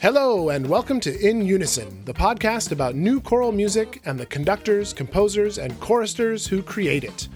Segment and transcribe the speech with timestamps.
[0.00, 4.92] Hello, and welcome to In Unison, the podcast about new choral music and the conductors,
[4.92, 7.28] composers, and choristers who create it.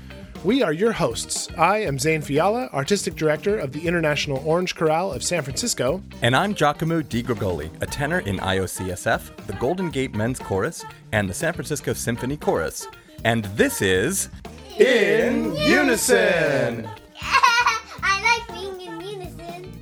[0.42, 1.48] We are your hosts.
[1.56, 6.02] I am Zane Fiala, Artistic Director of the International Orange Chorale of San Francisco.
[6.20, 11.30] And I'm Giacomo Di Grigoli, a tenor in IOCSF, the Golden Gate Men's Chorus, and
[11.30, 12.88] the San Francisco Symphony Chorus.
[13.24, 14.30] And this is
[14.78, 16.88] In Unison!
[17.20, 19.72] I like being in unison.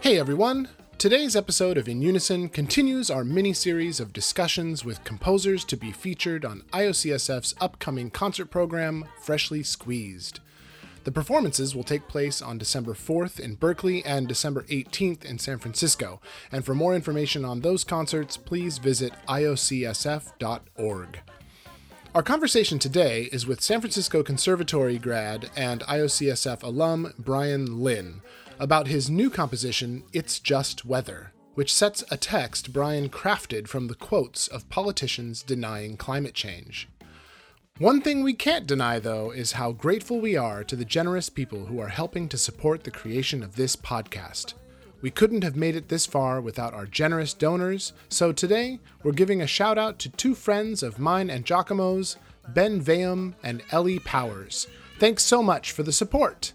[0.00, 0.68] Hey everyone!
[0.98, 5.92] Today's episode of In Unison continues our mini series of discussions with composers to be
[5.92, 10.40] featured on IOCSF's upcoming concert program, Freshly Squeezed.
[11.04, 15.58] The performances will take place on December 4th in Berkeley and December 18th in San
[15.58, 16.20] Francisco.
[16.50, 21.20] And for more information on those concerts, please visit iocsf.org.
[22.14, 28.20] Our conversation today is with San Francisco Conservatory grad and IOCSF alum Brian Lynn
[28.58, 33.94] about his new composition, It's Just Weather, which sets a text Brian crafted from the
[33.94, 36.86] quotes of politicians denying climate change.
[37.78, 41.64] One thing we can't deny, though, is how grateful we are to the generous people
[41.64, 44.52] who are helping to support the creation of this podcast.
[45.02, 49.42] We couldn't have made it this far without our generous donors, so today we're giving
[49.42, 52.16] a shout out to two friends of mine and Giacomo's,
[52.48, 54.68] Ben Vaham and Ellie Powers.
[55.00, 56.52] Thanks so much for the support!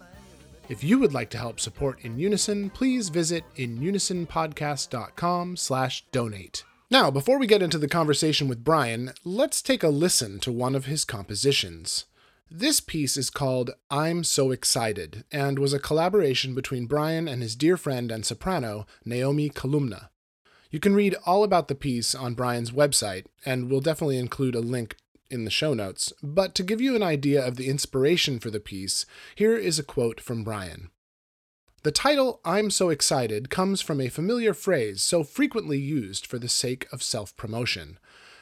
[0.70, 6.64] If you would like to help support In Unison, please visit inunisonpodcast.com slash donate.
[6.90, 10.74] Now, before we get into the conversation with Brian, let's take a listen to one
[10.74, 12.06] of his compositions.
[12.50, 17.54] This piece is called I'm So Excited and was a collaboration between Brian and his
[17.54, 20.08] dear friend and soprano, Naomi Kalumna.
[20.70, 24.60] You can read all about the piece on Brian's website, and we'll definitely include a
[24.60, 24.96] link
[25.30, 26.10] in the show notes.
[26.22, 29.84] But to give you an idea of the inspiration for the piece, here is a
[29.84, 30.88] quote from Brian.
[31.82, 36.48] The title I'm So Excited comes from a familiar phrase so frequently used for the
[36.48, 37.98] sake of self promotion.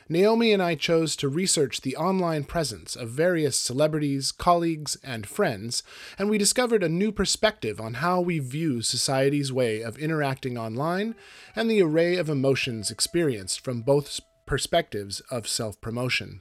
[0.09, 5.83] Naomi and I chose to research the online presence of various celebrities, colleagues, and friends,
[6.17, 11.17] and we discovered a new perspective on how we view society's way of interacting online
[11.57, 16.41] and the array of emotions experienced from both perspectives of self promotion.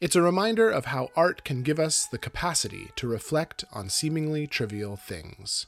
[0.00, 4.48] It's a reminder of how art can give us the capacity to reflect on seemingly
[4.48, 5.66] trivial things.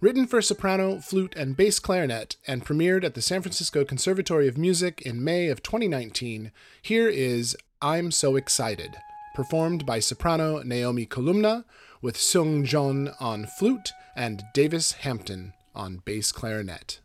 [0.00, 4.56] Written for soprano, flute, and bass clarinet, and premiered at the San Francisco Conservatory of
[4.56, 8.96] Music in May of 2019, here is I'm So Excited,
[9.34, 11.64] performed by soprano Naomi Kolumna,
[12.00, 17.00] with Sung Jon on flute and Davis Hampton on bass clarinet.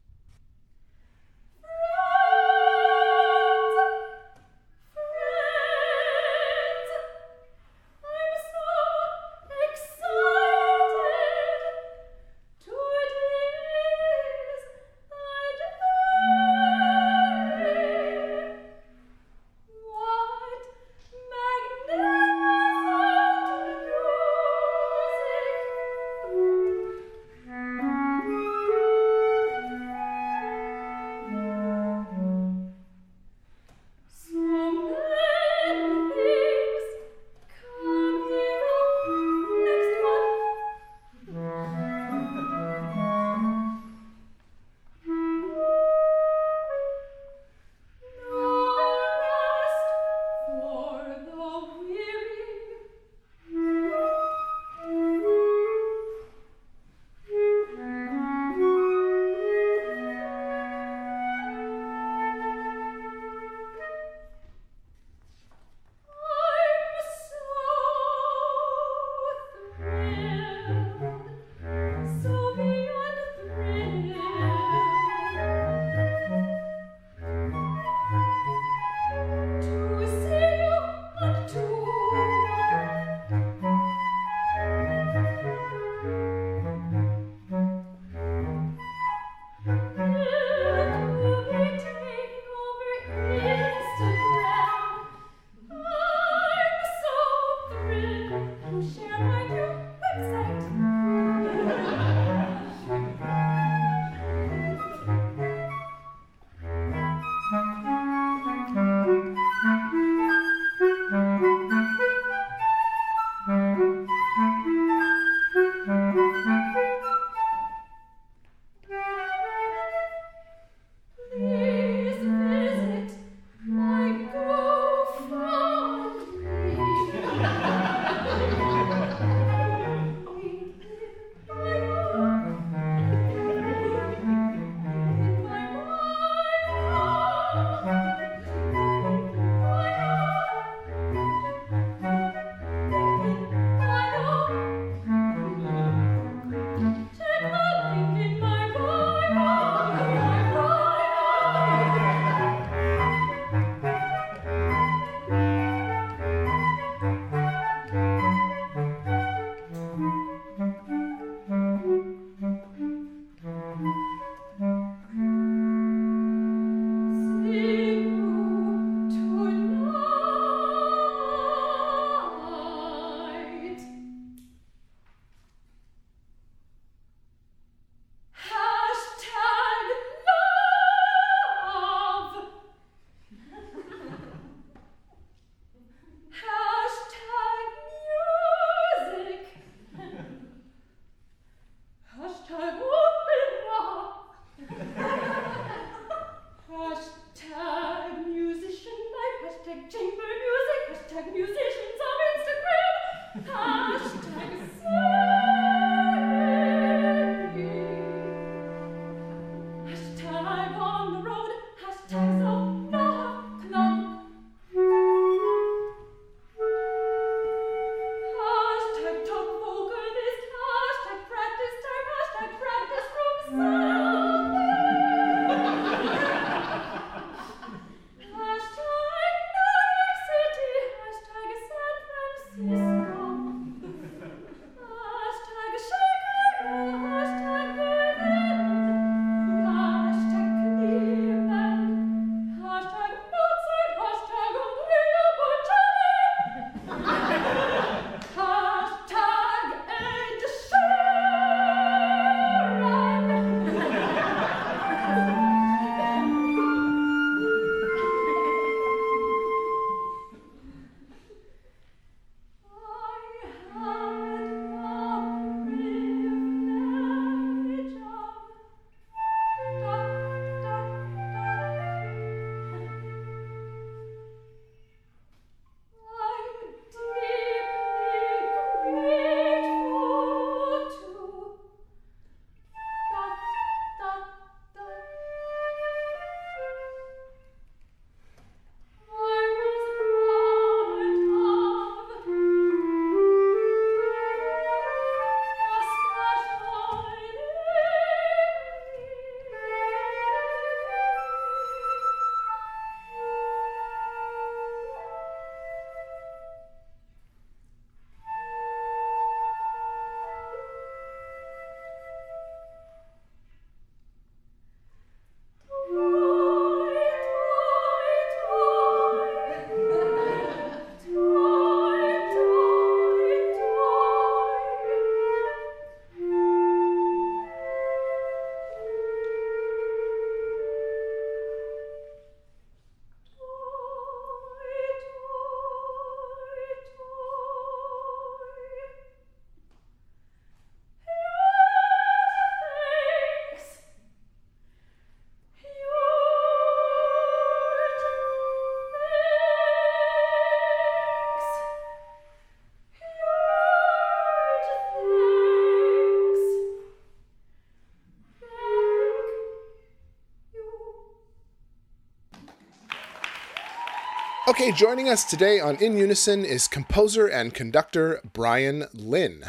[364.53, 369.45] Okay, joining us today on In Unison is composer and conductor Brian Lynn.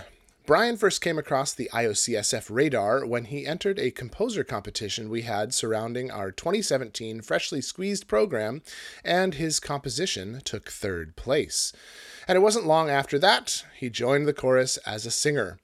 [0.47, 5.53] Brian first came across the IOCSF radar when he entered a composer competition we had
[5.53, 8.63] surrounding our 2017 Freshly Squeezed program,
[9.05, 11.75] and his composition took third place.
[12.27, 15.59] And it wasn't long after that, he joined the chorus as a singer.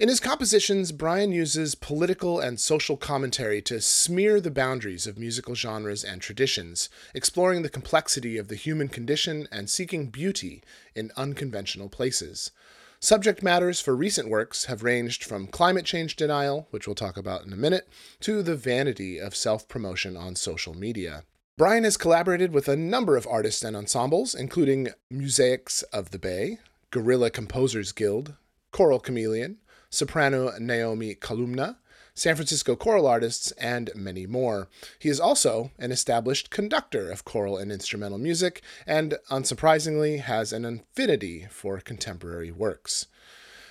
[0.00, 5.54] In his compositions, Brian uses political and social commentary to smear the boundaries of musical
[5.54, 10.62] genres and traditions, exploring the complexity of the human condition and seeking beauty
[10.94, 12.50] in unconventional places.
[12.98, 17.44] Subject matters for recent works have ranged from climate change denial, which we'll talk about
[17.44, 17.86] in a minute,
[18.20, 21.24] to the vanity of self promotion on social media.
[21.58, 26.56] Brian has collaborated with a number of artists and ensembles, including Musaics of the Bay,
[26.90, 28.32] Guerrilla Composers Guild,
[28.72, 29.58] Choral Chameleon,
[29.90, 31.76] soprano Naomi Kalumna,
[32.14, 34.68] San Francisco choral artists, and many more.
[34.98, 40.64] He is also an established conductor of choral and instrumental music, and unsurprisingly, has an
[40.64, 43.06] affinity for contemporary works.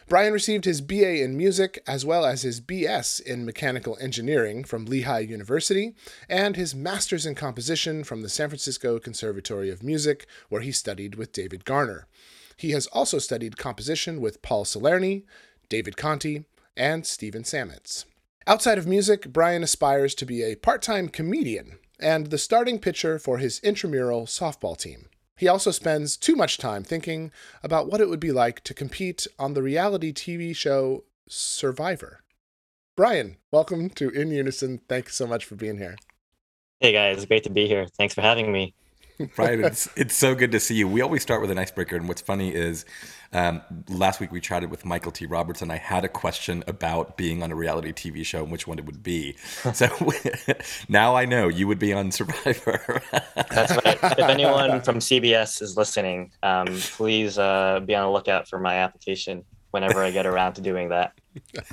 [0.08, 4.86] Brian received his BA in music as well as his BS in mechanical engineering from
[4.86, 5.94] Lehigh University
[6.28, 11.14] and his master's in composition from the San Francisco Conservatory of Music, where he studied
[11.14, 12.08] with David Garner.
[12.58, 15.26] He has also studied composition with Paul Salerni,
[15.70, 16.46] David Conti,
[16.76, 18.06] and Steven Sametz.
[18.48, 23.20] Outside of music, Brian aspires to be a part time comedian and the starting pitcher
[23.20, 25.10] for his intramural softball team.
[25.38, 27.32] He also spends too much time thinking
[27.64, 32.24] about what it would be like to compete on the reality TV show Survivor.
[32.98, 34.82] Brian, welcome to In Unison.
[34.90, 35.96] Thanks so much for being here.
[36.80, 37.86] Hey guys, great to be here.
[37.86, 38.74] Thanks for having me.
[39.36, 40.88] Brian, it's, it's so good to see you.
[40.88, 42.86] We always start with an icebreaker, and what's funny is
[43.34, 45.26] um, last week we chatted with Michael T.
[45.26, 48.66] Roberts, and I had a question about being on a reality TV show and which
[48.66, 49.36] one it would be.
[49.74, 49.88] so
[50.90, 53.02] now I know you would be on Survivor.
[53.36, 54.00] That's right.
[54.02, 58.76] If anyone from CBS is listening, um, please uh, be on the lookout for my
[58.76, 61.14] application whenever I get around to doing that.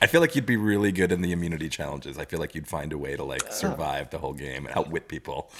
[0.00, 2.18] I feel like you'd be really good in the immunity challenges.
[2.18, 5.08] I feel like you'd find a way to like survive the whole game and outwit
[5.08, 5.50] people.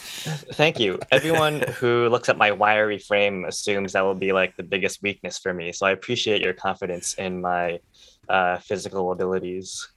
[0.54, 0.98] Thank you.
[1.10, 5.38] Everyone who looks at my wiry frame assumes that will be like the biggest weakness
[5.38, 5.72] for me.
[5.72, 7.80] So I appreciate your confidence in my
[8.28, 9.88] uh, physical abilities.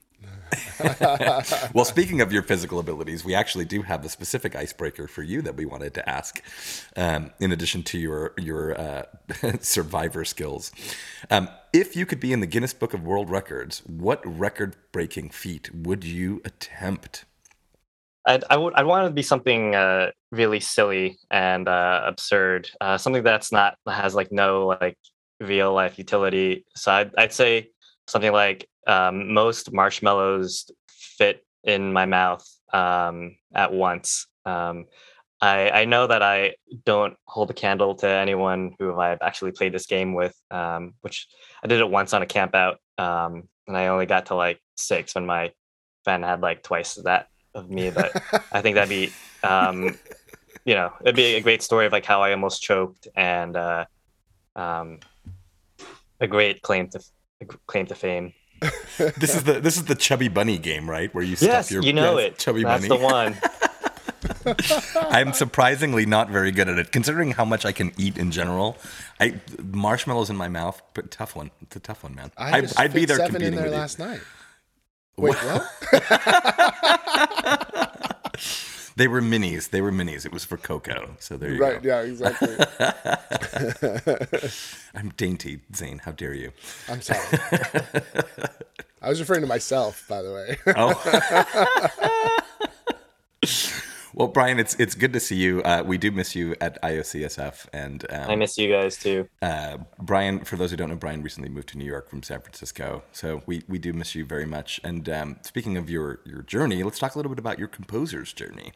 [1.74, 5.42] well, speaking of your physical abilities, we actually do have a specific icebreaker for you
[5.42, 6.42] that we wanted to ask,
[6.96, 9.02] um, in addition to your your uh,
[9.60, 10.72] survivor skills.
[11.30, 15.74] Um, if you could be in the Guinness Book of World Records, what record-breaking feat
[15.74, 17.24] would you attempt?
[18.26, 22.98] I'd, I would I want to be something uh, really silly and uh, absurd, uh,
[22.98, 24.98] something that's not has like no like
[25.40, 26.64] real life utility.
[26.76, 27.70] So I'd, I'd say
[28.06, 34.26] something like um, most marshmallows fit in my mouth um, at once.
[34.44, 34.86] Um,
[35.40, 39.72] I, I know that I don't hold a candle to anyone who I've actually played
[39.72, 41.26] this game with, um, which
[41.64, 44.60] I did it once on a camp out, um, and I only got to like
[44.76, 45.52] six when my
[46.04, 47.90] friend had like twice that of me.
[47.90, 48.14] But
[48.52, 49.12] I think that'd be,
[49.42, 49.96] um,
[50.64, 53.84] you know, it'd be a great story of like how I almost choked and uh,
[56.20, 57.00] a great claim to
[57.66, 58.32] claim to fame.
[59.16, 61.12] this is the this is the chubby bunny game, right?
[61.14, 62.38] Where you stuff your yes, your you know yes, it.
[62.38, 63.00] chubby That's bunny.
[63.00, 63.36] the one.
[64.96, 68.76] I'm surprisingly not very good at it, considering how much I can eat in general.
[69.20, 71.50] I marshmallows in my mouth, but tough one.
[71.60, 72.30] It's a tough one, man.
[72.36, 74.04] I I'd, just I'd be there seven competing in there with last you.
[74.06, 74.20] night.
[75.16, 75.62] Wait, what?
[78.96, 79.70] They were minis.
[79.70, 80.26] They were minis.
[80.26, 81.16] It was for Coco.
[81.18, 81.88] So there you right, go.
[81.88, 82.56] yeah, exactly.
[84.94, 85.98] I'm dainty, Zane.
[85.98, 86.52] How dare you?
[86.88, 87.20] I'm sorry.
[89.00, 90.58] I was referring to myself, by the way.
[90.76, 90.92] Oh.
[94.14, 95.62] well, Brian, it's it's good to see you.
[95.62, 99.28] Uh, we do miss you at IOCSF, and um, I miss you guys too.
[99.40, 102.40] uh, Brian, for those who don't know, Brian recently moved to New York from San
[102.40, 104.80] Francisco, so we, we do miss you very much.
[104.84, 108.32] And um, speaking of your your journey, let's talk a little bit about your composer's
[108.32, 108.72] journey.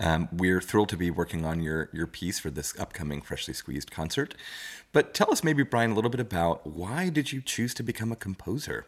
[0.00, 3.90] Um, we're thrilled to be working on your your piece for this upcoming Freshly Squeezed
[3.90, 4.34] concert.
[4.92, 8.12] But tell us, maybe Brian, a little bit about why did you choose to become
[8.12, 8.86] a composer?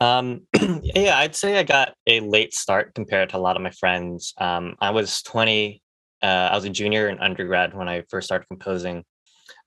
[0.00, 0.42] Um,
[0.82, 4.34] yeah, I'd say I got a late start compared to a lot of my friends.
[4.38, 5.82] Um, I was 20.
[6.22, 9.04] Uh, I was a junior in undergrad when I first started composing.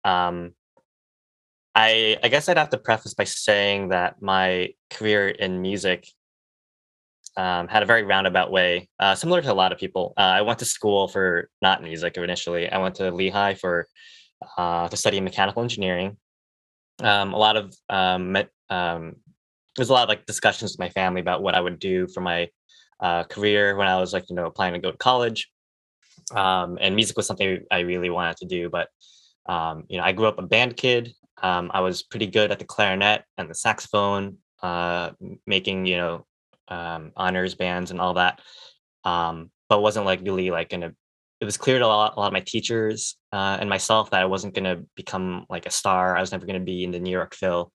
[0.04, 0.54] Um,
[1.74, 6.08] I I guess I'd have to preface by saying that my career in music
[7.38, 10.14] um, had a very roundabout way, uh, similar to a lot of people.
[10.18, 12.70] Uh, I went to school for not music initially.
[12.70, 13.88] I went to Lehigh for
[14.58, 16.18] uh, to study mechanical engineering.
[17.02, 19.16] Um, a lot of um, me- um,
[19.76, 22.22] there's a lot of like discussions with my family about what I would do for
[22.22, 22.50] my
[23.00, 25.50] uh, career when I was like you know applying to go to college.
[26.36, 28.70] um, and music was something I really wanted to do.
[28.70, 28.90] But
[29.48, 31.14] um, you know, I grew up a band kid.
[31.42, 35.12] Um, I was pretty good at the clarinet and the saxophone, uh,
[35.48, 36.26] making you know
[36.68, 38.40] um, honors bands and all that.
[39.04, 40.94] Um, but wasn't like really like gonna.
[41.40, 44.22] It was clear to a lot, a lot of my teachers uh, and myself that
[44.22, 46.16] I wasn't gonna become like a star.
[46.16, 47.72] I was never gonna be in the New York Phil.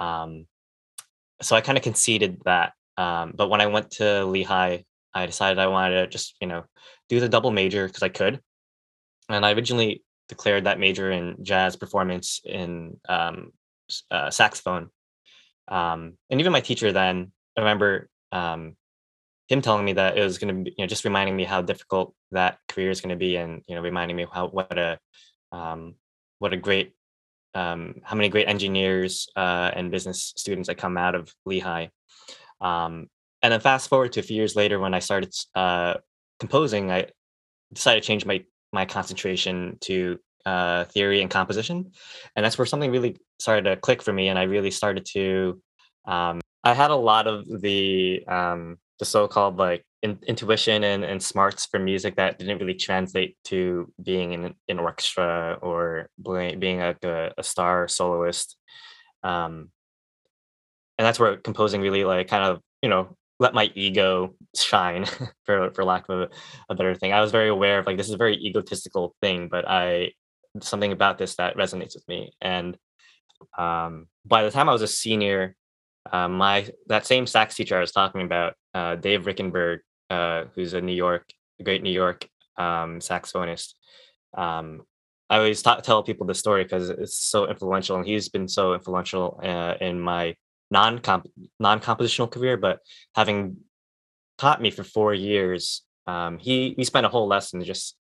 [0.00, 0.46] Um,
[1.42, 2.72] so I kind of conceded that.
[2.96, 4.78] Um, but when I went to Lehigh,
[5.14, 6.64] I decided I wanted to just you know
[7.08, 8.40] do the double major because I could.
[9.28, 13.52] And I originally declared that major in jazz performance in um,
[14.10, 14.90] uh, saxophone.
[15.68, 18.76] Um, and even my teacher then, I remember um,
[19.48, 21.62] him telling me that it was going to be, you know, just reminding me how
[21.62, 24.98] difficult that career is going to be, and you know, reminding me how what a
[25.52, 25.94] um,
[26.38, 26.95] what a great
[27.56, 31.88] um, how many great engineers uh, and business students that come out of Lehigh.
[32.60, 33.08] Um,
[33.42, 35.94] and then fast forward to a few years later when I started uh,
[36.38, 37.06] composing, I
[37.72, 41.92] decided to change my my concentration to uh, theory and composition,
[42.34, 45.60] and that's where something really started to click for me, and I really started to.
[46.04, 51.22] Um, I had a lot of the um, the so-called like in, intuition and, and
[51.22, 56.94] smarts for music that didn't really translate to being in an orchestra or being a,
[57.36, 58.56] a, star soloist.
[59.22, 59.70] Um,
[60.98, 65.04] and that's where composing really like kind of you know let my ego shine
[65.44, 66.28] for for lack of a,
[66.70, 69.48] a, better thing i was very aware of like this is a very egotistical thing
[69.50, 70.10] but i
[70.62, 72.76] something about this that resonates with me and
[73.58, 75.54] um, by the time i was a senior
[76.12, 79.78] uh, my that same sax teacher i was talking about uh, dave riekenberg
[80.10, 81.24] uh, who's a new york
[81.60, 83.74] a great new york um, saxophonist
[84.36, 84.82] um,
[85.30, 88.74] i always ta- tell people the story because it's so influential and he's been so
[88.74, 90.34] influential uh, in my
[90.70, 91.00] non
[91.58, 92.80] non compositional career, but
[93.14, 93.58] having
[94.38, 97.96] taught me for four years, um, he we spent a whole lesson just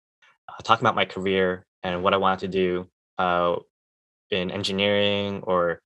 [0.47, 3.55] uh, talking about my career and what I wanted to do uh,
[4.29, 5.81] in engineering or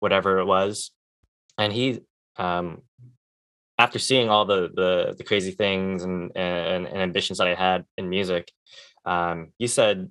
[0.00, 0.90] whatever it was.
[1.58, 2.00] And he,
[2.36, 2.82] um,
[3.78, 7.84] after seeing all the, the the crazy things and, and, and ambitions that I had
[7.98, 8.50] in music,
[9.04, 10.08] um, he said,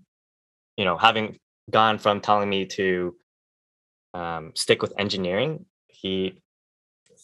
[0.77, 3.15] you know, having gone from telling me to
[4.13, 5.65] um, stick with engineering
[6.05, 6.41] he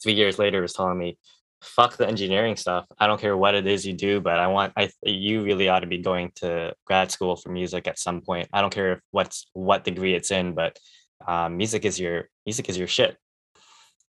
[0.02, 1.18] three years later was telling me,
[1.62, 2.86] "Fuck the engineering stuff.
[3.00, 5.82] I don't care what it is you do, but I want I you really ought
[5.82, 8.50] to be going to grad school for music at some point.
[8.54, 10.80] I don't care if what's what degree it's in, but
[11.28, 13.18] um, music is your music is your shit."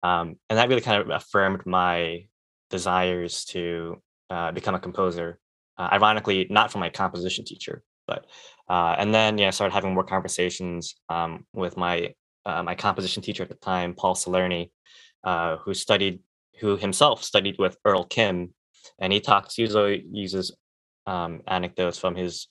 [0.05, 2.25] Um, and that really kind of affirmed my
[2.69, 5.39] desires to uh, become a composer.
[5.77, 8.25] Uh, ironically, not from my composition teacher, but
[8.69, 12.13] uh, and then yeah, I started having more conversations um, with my
[12.45, 14.69] uh, my composition teacher at the time, Paul Salerni,
[15.23, 16.19] uh, who studied,
[16.59, 18.53] who himself studied with Earl Kim,
[18.99, 20.55] and he talks usually uses
[21.07, 22.47] um, anecdotes from his,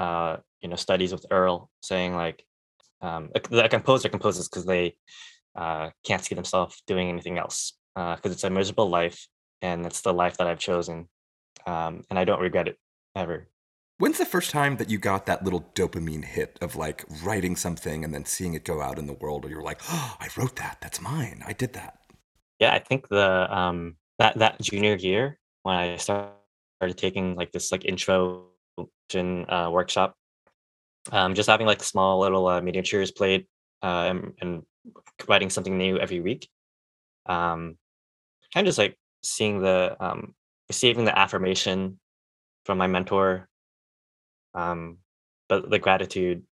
[0.00, 2.44] uh, you know, studies with Earl, saying like,
[3.00, 4.96] um, a, a composer composes because they
[5.56, 9.26] uh, can't see themselves doing anything else because uh, it's a miserable life,
[9.62, 11.08] and it's the life that I've chosen,
[11.66, 12.76] um, and I don't regret it
[13.14, 13.48] ever.
[13.98, 18.04] When's the first time that you got that little dopamine hit of like writing something
[18.04, 20.56] and then seeing it go out in the world, or you're like, "Oh, I wrote
[20.56, 20.78] that.
[20.82, 21.42] That's mine.
[21.46, 22.00] I did that."
[22.60, 26.32] Yeah, I think the um that that junior year when I started
[26.96, 28.46] taking like this like intro
[29.14, 30.14] uh, workshop,
[31.12, 33.46] um, just having like small little uh, miniatures played
[33.82, 34.62] uh, and, and
[35.28, 36.48] writing something new every week.
[37.26, 37.76] Um,
[38.52, 40.34] kind of just like seeing the um,
[40.68, 41.98] receiving the affirmation
[42.64, 43.48] from my mentor
[44.54, 44.98] um,
[45.48, 46.42] but the gratitude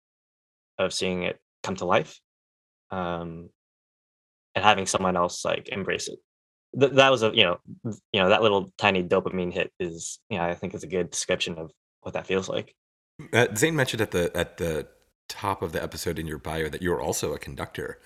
[0.77, 2.19] of seeing it come to life
[2.91, 3.49] um,
[4.53, 6.19] and having someone else like embrace it
[6.79, 7.57] Th- that was a you know
[8.11, 11.09] you know that little tiny dopamine hit is you know i think is a good
[11.09, 11.71] description of
[12.01, 12.73] what that feels like
[13.33, 14.87] uh, zane mentioned at the at the
[15.27, 17.99] top of the episode in your bio that you're also a conductor.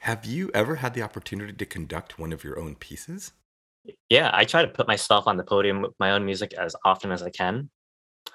[0.00, 3.32] Have you ever had the opportunity to conduct one of your own pieces?
[4.08, 7.10] Yeah i try to put myself on the podium with my own music as often
[7.10, 7.68] as i can.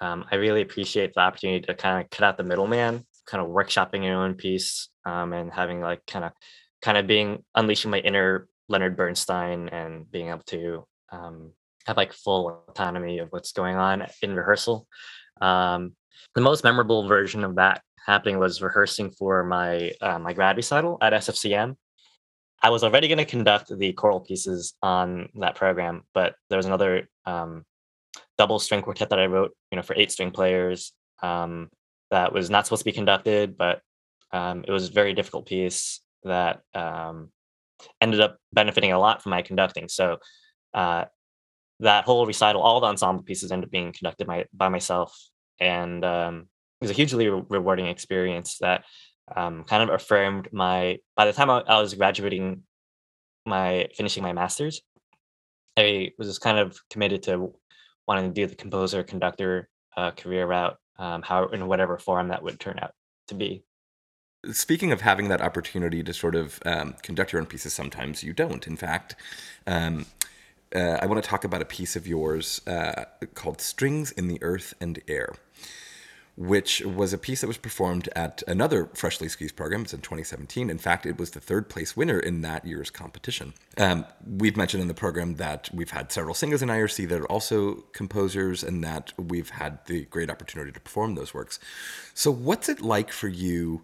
[0.02, 3.50] Um, I really appreciate the opportunity to kind of cut out the middleman, kind of
[3.50, 6.34] workshopping your own piece, um, and having like kind of
[6.82, 11.52] kind of being unleashing my inner Leonard Bernstein and being able to um,
[11.86, 14.88] have like full autonomy of what's going on in rehearsal.
[15.42, 15.94] Um,
[16.36, 20.98] the most memorable version of that happening was rehearsing for my uh, my grad recital
[21.02, 21.76] at SFCM.
[22.62, 26.66] I was already going to conduct the choral pieces on that program, but there was
[26.66, 27.66] another um,
[28.38, 30.94] double string quartet that I wrote, you know, for eight string players.
[31.22, 31.70] Um,
[32.10, 33.82] that was not supposed to be conducted, but
[34.32, 37.32] um, it was a very difficult piece that um,
[38.02, 39.88] ended up benefiting a lot from my conducting.
[39.88, 40.18] So
[40.74, 41.06] uh,
[41.82, 45.16] that whole recital, all the ensemble pieces ended up being conducted by, by myself.
[45.60, 46.48] And um,
[46.82, 48.84] was a hugely re- rewarding experience that
[49.36, 52.64] um, kind of affirmed my, by the time I, I was graduating
[53.46, 54.82] my, finishing my master's,
[55.78, 57.54] I was just kind of committed to
[58.08, 62.42] wanting to do the composer conductor uh, career route, um, how in whatever form that
[62.42, 62.92] would turn out
[63.28, 63.64] to be.
[64.52, 68.34] Speaking of having that opportunity to sort of um, conduct your own pieces, sometimes you
[68.34, 68.66] don't.
[68.68, 69.16] In fact,
[69.66, 70.06] um,
[70.76, 74.38] uh, I want to talk about a piece of yours uh, called Strings in the
[74.42, 75.34] Earth and Air,
[76.38, 79.82] which was a piece that was performed at another Freshly Squeezed program.
[79.82, 80.70] It's in 2017.
[80.70, 83.56] In fact, it was the third place winner in that year's competition.
[83.76, 87.26] Um, we've mentioned in the program that we've had several singers in IRC that are
[87.26, 91.60] also composers and that we've had the great opportunity to perform those works.
[92.14, 93.82] So, what's it like for you?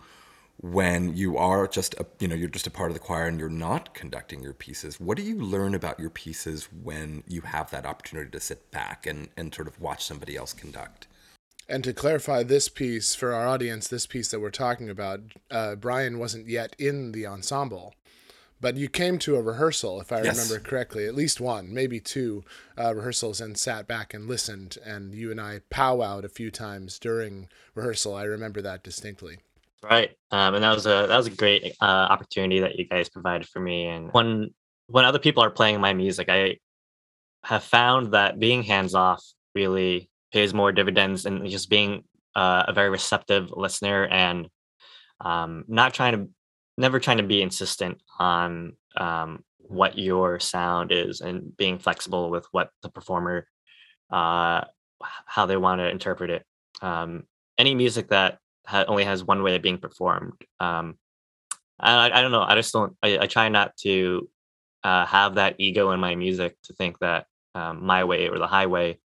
[0.62, 3.40] when you are just a, you know you're just a part of the choir and
[3.40, 7.72] you're not conducting your pieces what do you learn about your pieces when you have
[7.72, 11.08] that opportunity to sit back and and sort of watch somebody else conduct
[11.68, 15.22] and to clarify this piece for our audience this piece that we're talking about
[15.52, 17.94] uh, brian wasn't yet in the ensemble
[18.62, 20.38] but you came to a rehearsal if i yes.
[20.38, 22.44] remember correctly at least one maybe two
[22.78, 27.00] uh, rehearsals and sat back and listened and you and i powwowed a few times
[27.00, 29.40] during rehearsal i remember that distinctly
[29.84, 30.12] Right.
[30.32, 33.48] Um, and that was a that was a great uh, opportunity that you guys provided
[33.50, 33.88] for me.
[33.88, 34.54] And when
[34.88, 36.58] when other people are playing my music, I
[37.44, 39.24] have found that being hands off
[39.54, 42.04] really pays more dividends and just being
[42.36, 44.50] uh, a very receptive listener and
[45.22, 46.30] um, not trying to
[46.78, 52.48] never trying to be insistent on um, what your sound is and being flexible with
[52.52, 53.48] what the performer
[54.12, 54.62] uh,
[55.26, 56.46] how they want to interpret it.
[56.82, 57.24] Um,
[57.58, 60.34] any music that ha- only has one way of being performed.
[60.60, 60.98] Um,
[61.80, 62.42] I, I don't know.
[62.42, 62.96] I just don't.
[63.04, 64.30] I, I try not to
[64.84, 68.48] uh, have that ego in my music to think that um, my way or the
[68.48, 69.00] highway.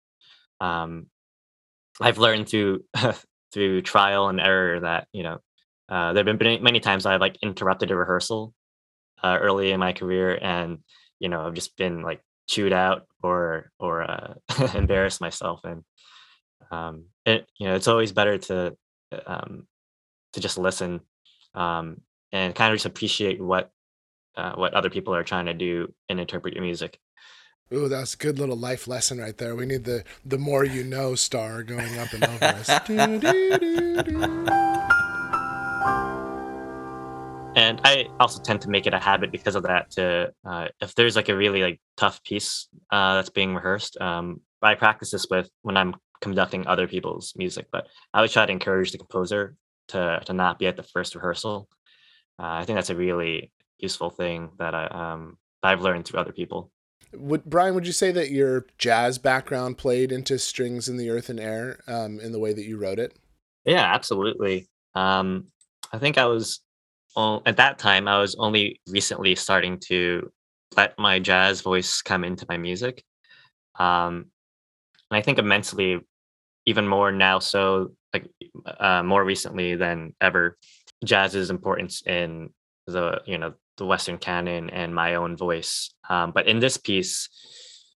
[0.60, 1.06] Um,
[2.00, 2.84] I've learned through
[3.52, 5.38] through trial and error that you know
[5.88, 8.52] uh, there have been many times I've like interrupted a rehearsal
[9.22, 10.78] uh, early in my career, and
[11.18, 14.34] you know I've just been like chewed out or or uh,
[14.74, 15.84] embarrassed myself, and
[16.70, 18.76] um, it you know it's always better to
[19.26, 19.66] um,
[20.32, 21.00] to just listen
[21.54, 22.00] um,
[22.32, 23.70] and kind of just appreciate what
[24.36, 26.98] uh, what other people are trying to do and interpret your music.
[27.74, 29.56] Ooh, that's a good little life lesson right there.
[29.56, 32.68] We need the the more you know star going up and over us.
[37.56, 39.90] and I also tend to make it a habit because of that.
[39.92, 44.42] To uh, if there's like a really like tough piece uh, that's being rehearsed, um,
[44.62, 47.66] I practice this with when I'm conducting other people's music.
[47.72, 49.56] But I always try to encourage the composer
[49.88, 51.68] to to not be at the first rehearsal.
[52.38, 56.32] Uh, I think that's a really useful thing that I um, I've learned through other
[56.32, 56.70] people.
[57.18, 61.28] Would Brian, would you say that your jazz background played into strings in the earth
[61.28, 63.16] and air um, in the way that you wrote it?
[63.64, 64.68] Yeah, absolutely.
[64.94, 65.46] Um,
[65.92, 66.60] I think I was
[67.16, 70.30] at that time I was only recently starting to
[70.76, 73.02] let my jazz voice come into my music.
[73.78, 74.26] Um,
[75.10, 76.00] and I think immensely,
[76.66, 77.38] even more now.
[77.38, 78.28] So like
[78.78, 80.58] uh, more recently than ever,
[81.04, 82.50] jazz's importance in
[82.86, 85.92] the you know the Western canon and my own voice.
[86.08, 87.28] Um, but in this piece,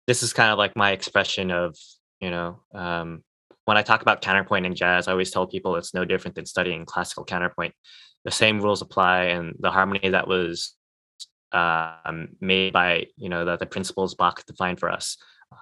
[0.08, 1.76] this is kind of like my expression of
[2.20, 3.24] you know um,
[3.66, 6.46] when I talk about counterpoint in jazz, I always tell people it's no different than
[6.46, 7.74] studying classical counterpoint.
[8.26, 10.76] The same rules apply, and the harmony that was
[11.52, 15.18] um, made by you know the, the principles Bach defined for us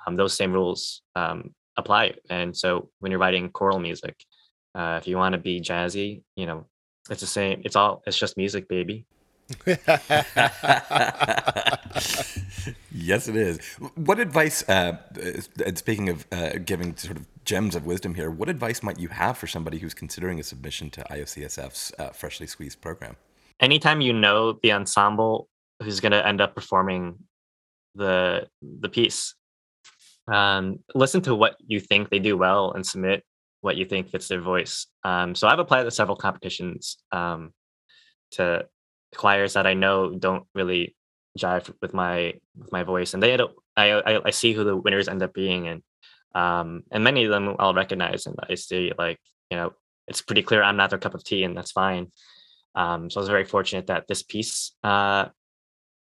[0.05, 2.15] um, those same rules um, apply.
[2.29, 4.23] And so when you're writing choral music,
[4.75, 6.65] uh, if you want to be jazzy, you know,
[7.09, 7.61] it's the same.
[7.63, 8.03] It's all.
[8.05, 9.05] It's just music, baby.
[12.91, 13.59] yes, it is.
[13.95, 14.67] What advice?
[14.67, 14.97] Uh,
[15.65, 19.07] and speaking of uh, giving sort of gems of wisdom here, what advice might you
[19.07, 23.15] have for somebody who's considering a submission to IOCSF's uh, Freshly Squeezed program?
[23.61, 25.47] Anytime you know the ensemble
[25.81, 27.15] who's going to end up performing
[27.95, 29.33] the the piece,
[30.27, 33.23] um, listen to what you think they do well and submit
[33.61, 34.87] what you think fits their voice.
[35.03, 37.53] Um, so I've applied to several competitions um,
[38.31, 38.65] to
[39.15, 40.95] choirs that I know don't really
[41.37, 43.37] jive with my with my voice, and they
[43.75, 45.83] I, I see who the winners end up being, and
[46.33, 49.19] um, and many of them I'll recognize, and I see like
[49.51, 49.73] you know
[50.07, 52.11] it's pretty clear I'm not their cup of tea, and that's fine.
[52.75, 55.25] Um, so I was very fortunate that this piece uh,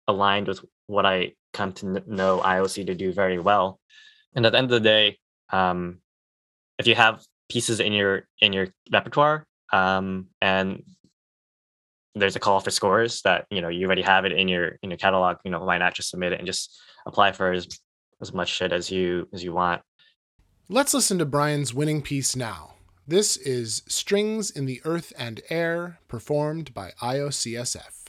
[0.06, 3.80] aligned with what I come to know IOC to do very well.
[4.34, 5.18] And at the end of the day,
[5.50, 5.98] um,
[6.78, 10.82] if you have pieces in your in your repertoire um, and
[12.14, 14.90] there's a call for scores that you know you already have it in your in
[14.90, 17.68] your catalog, you know why not just submit it and just apply for as
[18.20, 19.82] as much shit as you as you want.
[20.68, 22.74] Let's listen to Brian's winning piece now.
[23.06, 28.06] This is Strings in the Earth and Air, performed by IOCSF.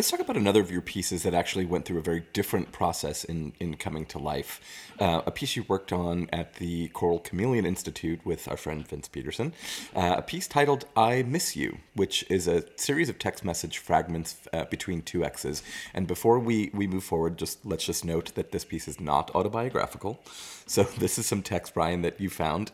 [0.00, 3.22] Let's talk about another of your pieces that actually went through a very different process
[3.22, 4.58] in, in coming to life.
[4.98, 9.08] Uh, a piece you worked on at the Choral Chameleon Institute with our friend Vince
[9.08, 9.52] Peterson.
[9.94, 14.38] Uh, a piece titled I Miss You, which is a series of text message fragments
[14.54, 15.62] uh, between two exes.
[15.92, 19.30] And before we, we move forward, just let's just note that this piece is not
[19.34, 20.18] autobiographical.
[20.66, 22.72] So this is some text, Brian, that you found,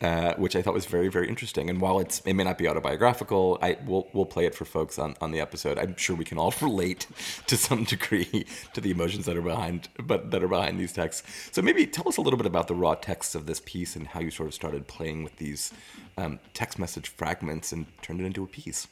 [0.00, 1.70] uh, which I thought was very, very interesting.
[1.70, 4.98] And while it's it may not be autobiographical, I we'll, we'll play it for folks
[4.98, 5.78] on, on the episode.
[5.78, 7.06] I'm sure we can all relate
[7.46, 11.22] to some degree to the emotions that are behind, but that are behind these texts.
[11.52, 14.06] So maybe tell us a little bit about the raw texts of this piece and
[14.06, 15.72] how you sort of started playing with these
[16.16, 18.88] um, text message fragments and turned it into a piece.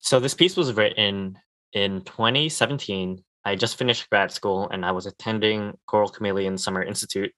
[0.00, 1.38] So this piece was written
[1.72, 3.22] in 2017.
[3.44, 7.32] I just finished grad school and I was attending Choral Chameleon Summer Institute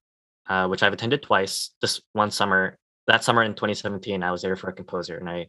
[0.47, 1.71] uh, which I've attended twice.
[1.81, 5.47] This one summer, that summer in 2017, I was there for a composer, and I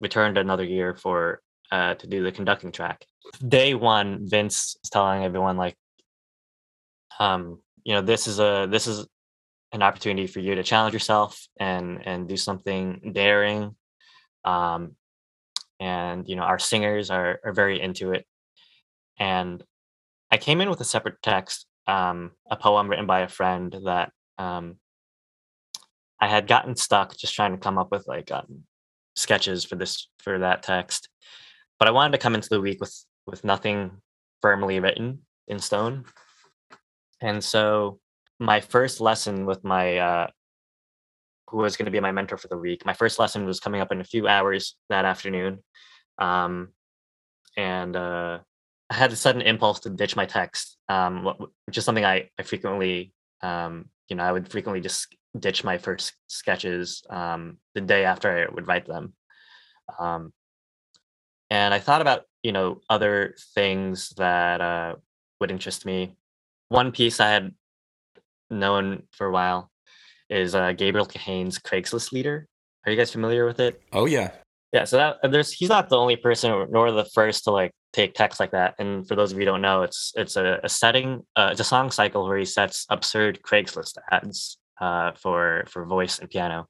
[0.00, 3.04] returned another year for uh, to do the conducting track.
[3.46, 5.76] Day one, Vince is telling everyone like,
[7.18, 9.06] um, you know, this is a this is
[9.72, 13.74] an opportunity for you to challenge yourself and and do something daring.
[14.44, 14.96] Um,
[15.80, 18.26] and you know, our singers are are very into it.
[19.18, 19.62] And
[20.30, 24.12] I came in with a separate text, um, a poem written by a friend that
[24.38, 24.76] um,
[26.20, 28.64] I had gotten stuck just trying to come up with like um,
[29.14, 31.08] sketches for this for that text,
[31.78, 32.94] but I wanted to come into the week with
[33.26, 33.90] with nothing
[34.42, 36.04] firmly written in stone,
[37.20, 37.98] and so
[38.38, 40.26] my first lesson with my uh,
[41.48, 42.84] who was going to be my mentor for the week.
[42.84, 45.62] My first lesson was coming up in a few hours that afternoon,
[46.18, 46.68] um,
[47.56, 48.38] and uh,
[48.90, 51.24] I had a sudden impulse to ditch my text, um,
[51.66, 53.12] which is something I, I frequently
[53.42, 58.30] um, you know, I would frequently just ditch my first sketches um, the day after
[58.30, 59.14] I would write them.
[59.98, 60.32] Um,
[61.50, 64.94] and I thought about, you know, other things that uh,
[65.40, 66.14] would interest me.
[66.68, 67.52] One piece I had
[68.50, 69.68] known for a while
[70.30, 72.44] is uh, Gabriel Kahane's Craigslistlieder.
[72.84, 73.82] Are you guys familiar with it?
[73.92, 74.30] Oh yeah,
[74.72, 74.84] yeah.
[74.84, 78.38] So that there's he's not the only person nor the first to like take text
[78.38, 78.76] like that.
[78.78, 81.60] And for those of you who don't know, it's it's a, a setting, uh, it's
[81.60, 86.68] a song cycle where he sets absurd Craigslist ads uh, for for voice and piano.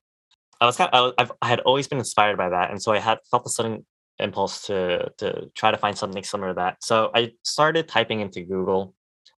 [0.58, 2.82] I was kind of, I, was, I've, I had always been inspired by that, and
[2.82, 3.84] so I had felt a sudden
[4.18, 6.82] impulse to to try to find something similar to that.
[6.82, 8.94] So I started typing into Google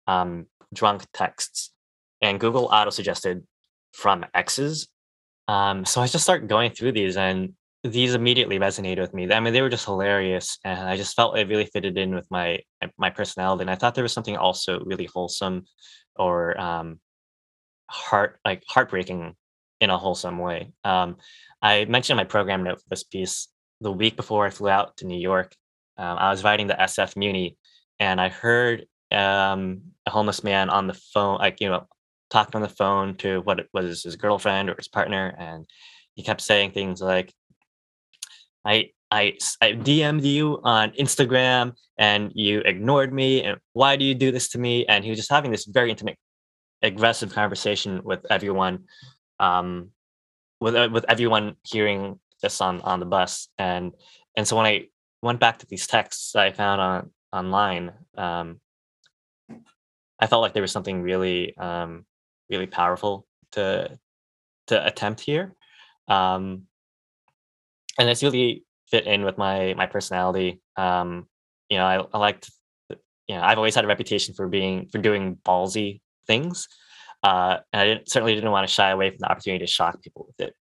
[0.07, 1.73] um, drunk texts,
[2.21, 3.45] and Google auto suggested
[3.93, 4.89] from exes.
[5.49, 9.33] Um, so I just started going through these, and these immediately resonated with me.
[9.33, 12.27] I mean, they were just hilarious, and I just felt it really fitted in with
[12.31, 12.61] my
[12.99, 13.63] my personality.
[13.63, 15.65] And I thought there was something also really wholesome,
[16.17, 17.01] or um,
[17.89, 19.35] heart like heartbreaking
[19.81, 20.73] in a wholesome way.
[20.85, 21.17] Um,
[21.63, 23.49] I mentioned my program note for this piece
[23.81, 25.55] the week before I flew out to New York.
[25.99, 27.57] Um, I was riding the SF Muni,
[27.99, 31.87] and I heard um, a homeless man on the phone, like you know,
[32.31, 35.67] talking on the phone to what it was his girlfriend or his partner, and
[36.15, 37.33] he kept saying things like,
[38.65, 44.15] "I I I DM'd you on Instagram and you ignored me, and why do you
[44.15, 46.19] do this to me?" And he was just having this very intimate,
[46.83, 48.85] aggressive conversation with everyone,
[49.41, 49.91] um,
[50.61, 53.93] with uh, with everyone hearing this on on the bus, and
[54.37, 54.87] and so when I
[55.23, 58.61] went back to these texts that I found on online, um,
[60.21, 62.05] I felt like there was something really um,
[62.51, 63.99] really powerful to
[64.69, 65.55] to attempt here.
[66.09, 66.63] Um,
[67.99, 70.61] and it's really fit in with my my personality.
[70.77, 71.27] Um,
[71.69, 72.51] you know, I, I liked,
[72.91, 76.69] you know, I've always had a reputation for being for doing ballsy things,
[77.23, 80.01] uh, and I didn't, certainly didn't want to shy away from the opportunity to shock
[80.03, 80.55] people with it.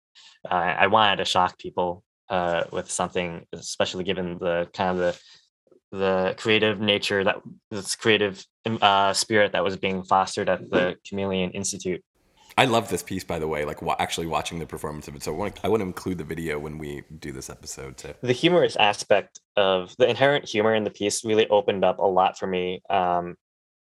[0.49, 5.19] Uh, I wanted to shock people uh, with something, especially given the kind of the
[5.91, 7.35] the creative nature that
[7.69, 12.03] this creative um, uh, spirit that was being fostered at the Chameleon Institute.
[12.57, 13.63] I love this piece, by the way.
[13.63, 15.23] Like wa- actually watching the performance of it.
[15.23, 17.97] So I want, to, I want to include the video when we do this episode
[17.97, 18.13] too.
[18.21, 22.39] The humorous aspect of the inherent humor in the piece really opened up a lot
[22.39, 23.35] for me, um,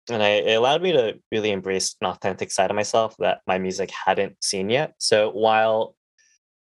[0.09, 3.57] and I, it allowed me to really embrace an authentic side of myself that my
[3.57, 4.95] music hadn't seen yet.
[4.97, 5.95] So while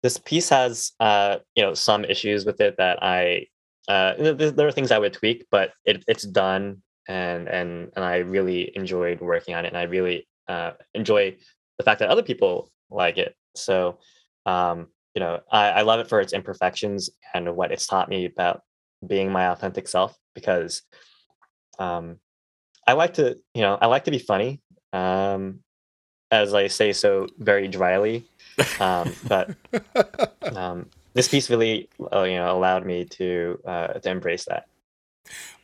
[0.03, 3.47] this piece has, uh, you know, some issues with it that I
[3.87, 8.17] uh, there are things I would tweak, but it, it's done, and and and I
[8.17, 11.35] really enjoyed working on it, and I really uh, enjoy
[11.77, 13.35] the fact that other people like it.
[13.55, 13.97] So,
[14.45, 18.25] um, you know, I, I love it for its imperfections and what it's taught me
[18.25, 18.61] about
[19.05, 20.83] being my authentic self because
[21.79, 22.17] um,
[22.87, 24.61] I like to, you know, I like to be funny,
[24.93, 25.59] um,
[26.29, 28.25] as I say so very dryly,
[28.79, 29.55] um, but
[30.55, 34.67] um, this piece really uh, you know allowed me to uh, to embrace that.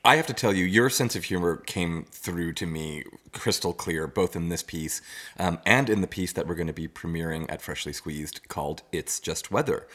[0.05, 4.07] I have to tell you, your sense of humor came through to me crystal clear,
[4.07, 5.01] both in this piece
[5.37, 8.83] um, and in the piece that we're going to be premiering at Freshly Squeezed called
[8.91, 9.87] "It's Just Weather."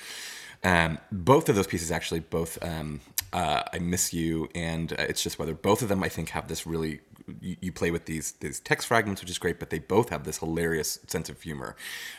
[0.64, 3.00] Um, both of those pieces, actually, both um,
[3.32, 6.48] uh, "I Miss You" and uh, "It's Just Weather," both of them, I think, have
[6.48, 7.00] this really
[7.40, 10.24] you, you, play with these these text fragments, which is great, but they both have
[10.24, 11.76] this hilarious sense of humor.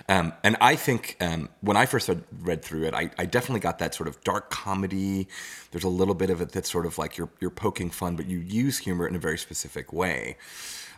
[0.09, 2.09] Um, and I think um, when I first
[2.41, 5.27] read through it, I, I, definitely got that sort of dark comedy.
[5.71, 8.27] There's a little bit of it that's sort of like you're you're poking fun, but
[8.27, 10.37] you use humor in a very specific way.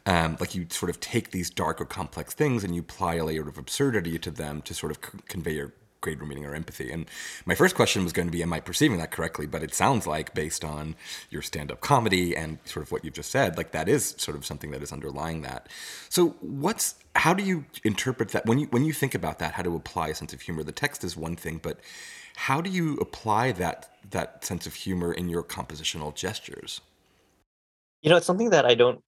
[0.07, 3.25] Um, like you sort of take these dark or complex things and you apply a
[3.25, 5.73] layer of absurdity to them to sort of c- convey your
[6.05, 6.91] greater meaning or empathy.
[6.91, 7.07] And
[7.45, 9.47] my first question was going to be, am I perceiving that correctly?
[9.47, 10.95] But it sounds like, based on
[11.31, 14.37] your stand up comedy and sort of what you've just said, like that is sort
[14.37, 15.67] of something that is underlying that.
[16.09, 19.53] So, what's how do you interpret that when you when you think about that?
[19.53, 20.63] How to apply a sense of humor?
[20.63, 21.79] The text is one thing, but
[22.35, 26.81] how do you apply that that sense of humor in your compositional gestures?
[28.03, 29.01] You know, it's something that I don't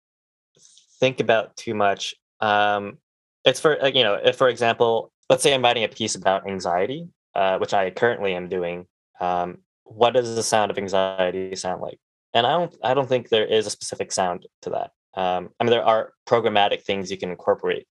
[0.99, 2.15] think about too much.
[2.39, 2.97] Um,
[3.45, 7.57] it's for you know, for example, let's say I'm writing a piece about anxiety, uh,
[7.57, 8.85] which I currently am doing.
[9.19, 11.99] Um, what does the sound of anxiety sound like?
[12.33, 14.91] And I don't, I don't think there is a specific sound to that.
[15.19, 17.87] Um, I mean, there are programmatic things you can incorporate,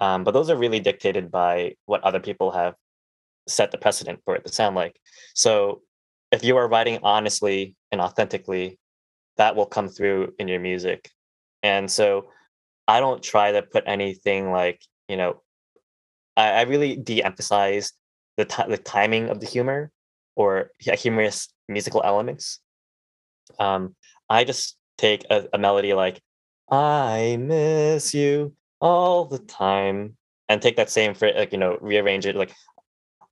[0.00, 2.74] um, but those are really dictated by what other people have
[3.46, 5.00] set the precedent for it to sound like.
[5.34, 5.82] So,
[6.30, 8.78] if you are writing honestly and authentically,
[9.38, 11.10] that will come through in your music.
[11.62, 12.28] And so,
[12.86, 15.40] I don't try to put anything like you know
[16.38, 17.92] I, I really de-emphasize
[18.36, 19.90] the t- the timing of the humor
[20.36, 22.60] or humorous musical elements.
[23.58, 23.96] Um,
[24.30, 26.22] I just take a, a melody like
[26.70, 30.16] "I miss you all the time"
[30.48, 32.54] and take that same phrase, like you know, rearrange it like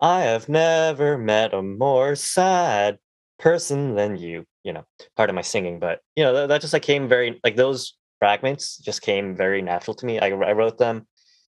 [0.01, 2.99] "I have never met a more sad
[3.39, 4.85] person than you." You know,
[5.17, 7.97] part of my singing, but you know that, that just like came very like those
[8.19, 10.19] fragments just came very natural to me.
[10.19, 11.07] I, I wrote them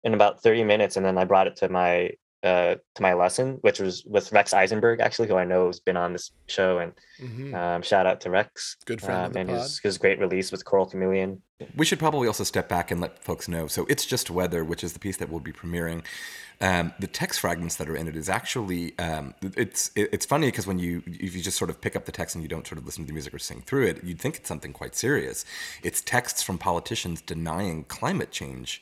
[0.03, 2.11] in about 30 minutes and then I brought it to my
[2.43, 5.95] uh, to my lesson, which was with Rex Eisenberg, actually, who I know has been
[5.95, 6.79] on this show.
[6.79, 7.53] And Mhm.
[7.53, 8.77] um, shout out to Rex.
[8.85, 11.43] Good friend um, and his, his great release with Choral Chameleon.
[11.75, 13.67] We should probably also step back and let folks know.
[13.67, 16.03] So it's just weather, which is the piece that we'll be premiering.
[16.59, 20.65] Um, the text fragments that are in it is actually um, it's it's funny because
[20.65, 22.79] when you if you just sort of pick up the text and you don't sort
[22.79, 25.45] of listen to the music or sing through it, you'd think it's something quite serious.
[25.83, 28.81] It's texts from politicians denying climate change.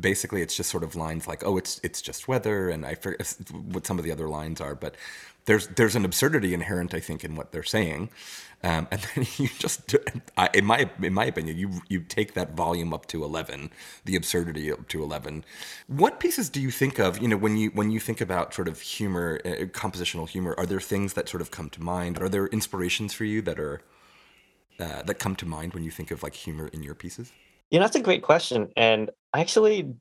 [0.00, 3.36] Basically, it's just sort of lines like, "Oh, it's it's just weather," and I forget
[3.52, 4.96] what some of the other lines are, but
[5.44, 8.10] there's there's an absurdity inherent, I think, in what they're saying.
[8.62, 9.94] Um, and then you just,
[10.36, 13.70] I, in my in my opinion, you you take that volume up to eleven,
[14.04, 15.44] the absurdity up to eleven.
[15.86, 17.18] What pieces do you think of?
[17.20, 20.66] You know, when you when you think about sort of humor, uh, compositional humor, are
[20.66, 22.20] there things that sort of come to mind?
[22.20, 23.80] Are there inspirations for you that are
[24.78, 27.32] uh, that come to mind when you think of like humor in your pieces?
[27.70, 29.94] You know, that's a great question, and I actually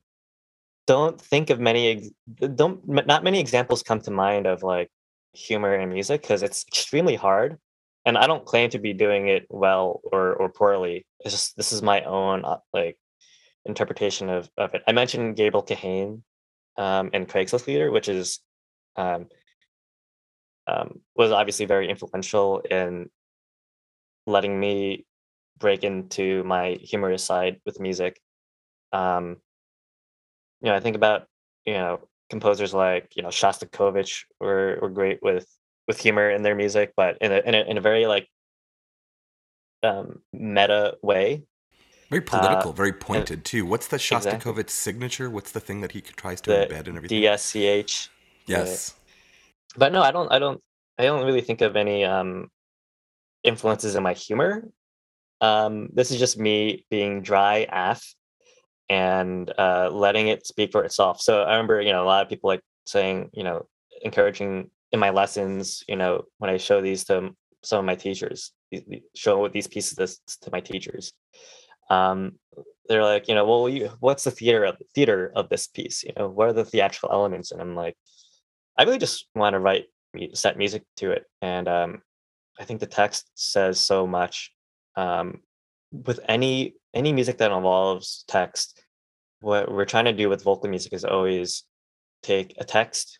[0.88, 2.12] don't think of many.
[2.56, 4.90] Don't not many examples come to mind of like
[5.34, 7.58] humor in music because it's extremely hard,
[8.06, 11.06] and I don't claim to be doing it well or or poorly.
[11.20, 12.98] It's just this is my own uh, like
[13.66, 14.84] interpretation of of it.
[14.88, 16.22] I mentioned Gabriel Kahane
[16.78, 18.40] um, and Craigslistlieder, which is
[18.96, 19.28] um,
[20.68, 23.10] um, was obviously very influential in
[24.26, 25.06] letting me
[25.58, 28.20] break into my humorous side with music.
[28.92, 29.38] Um,
[30.62, 31.28] you know, I think about
[31.66, 35.48] you know composers like you know Shostakovich were were great with
[35.88, 38.28] with humor in their music, but in a in a, in a very like
[39.84, 41.44] um, meta way.
[42.10, 43.66] Very political, very pointed too.
[43.66, 44.32] What's the exactly.
[44.32, 45.30] Shostakovich signature?
[45.30, 47.22] What's the thing that he tries to The embed and everything?
[47.22, 48.10] DSCH.
[48.48, 48.96] yes.
[49.78, 50.32] but no, I don't.
[50.32, 50.60] I don't.
[50.98, 52.50] I don't really think of any um,
[53.44, 54.68] influences in my humor.
[55.40, 58.04] Um, this is just me being dry af
[58.90, 61.22] and uh, letting it speak for itself.
[61.22, 63.68] So I remember, you know, a lot of people like saying, you know,
[64.02, 67.32] encouraging in my lessons, you know, when I show these to
[67.64, 68.52] some of my teachers,
[69.16, 71.14] show these pieces to my teachers.
[71.90, 72.34] Um,
[72.88, 76.04] they're like, you know, well, you, what's the theater of theater of this piece?
[76.04, 77.52] You know, what are the theatrical elements?
[77.52, 77.96] And I'm like,
[78.78, 79.86] I really just want to write
[80.34, 82.02] set music to it, and um,
[82.60, 84.52] I think the text says so much.
[84.96, 85.42] Um,
[85.92, 88.82] with any any music that involves text,
[89.42, 91.64] what we're trying to do with vocal music is always
[92.24, 93.20] take a text,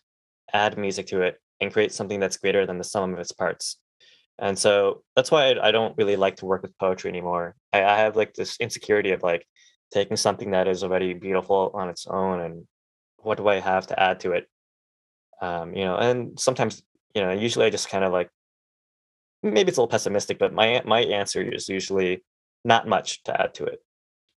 [0.52, 3.76] add music to it, and create something that's greater than the sum of its parts.
[4.38, 7.54] And so that's why I, don't really like to work with poetry anymore.
[7.72, 9.46] I, I have like this insecurity of like
[9.92, 12.66] taking something that is already beautiful on its own and
[13.18, 14.48] what do I have to add to it?
[15.40, 16.82] um, you know, and sometimes,
[17.14, 18.30] you know, usually I just kind of like,
[19.42, 22.22] maybe it's a little pessimistic, but my my answer is usually
[22.64, 23.82] not much to add to it.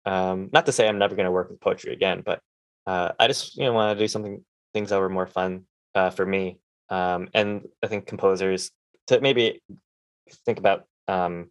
[0.05, 2.41] Um, not to say I'm never going to work with poetry again, but
[2.87, 4.43] uh, I just you know want to do something
[4.73, 5.65] things that were more fun
[5.95, 6.59] uh, for me.
[6.89, 8.71] Um, and I think composers
[9.07, 9.61] to maybe
[10.45, 11.49] think about um,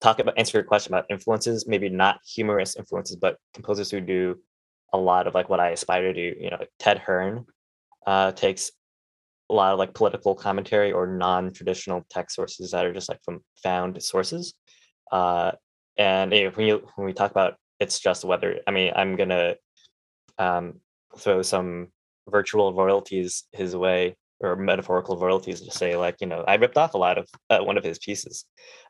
[0.00, 4.38] talk about answer your question about influences, maybe not humorous influences, but composers who do
[4.92, 6.38] a lot of like what I aspire to do.
[6.40, 7.46] You know, like Ted Hearne
[8.06, 8.70] uh, takes
[9.50, 13.40] a lot of like political commentary or non-traditional text sources that are just like from
[13.62, 14.54] found sources.
[15.10, 15.52] Uh,
[15.96, 19.56] and when you when we talk about it's just weather, I mean, I'm gonna
[20.38, 20.80] um,
[21.18, 21.88] throw some
[22.28, 26.94] virtual royalties his way or metaphorical royalties to say like you know I ripped off
[26.94, 28.44] a lot of uh, one of his pieces,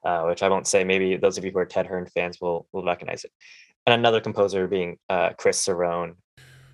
[0.05, 0.85] uh, which I won't say.
[0.85, 3.33] Maybe those of you who are Ted Hearne fans will will recognize it.
[3.87, 6.15] And another composer being uh, Chris Cerrone,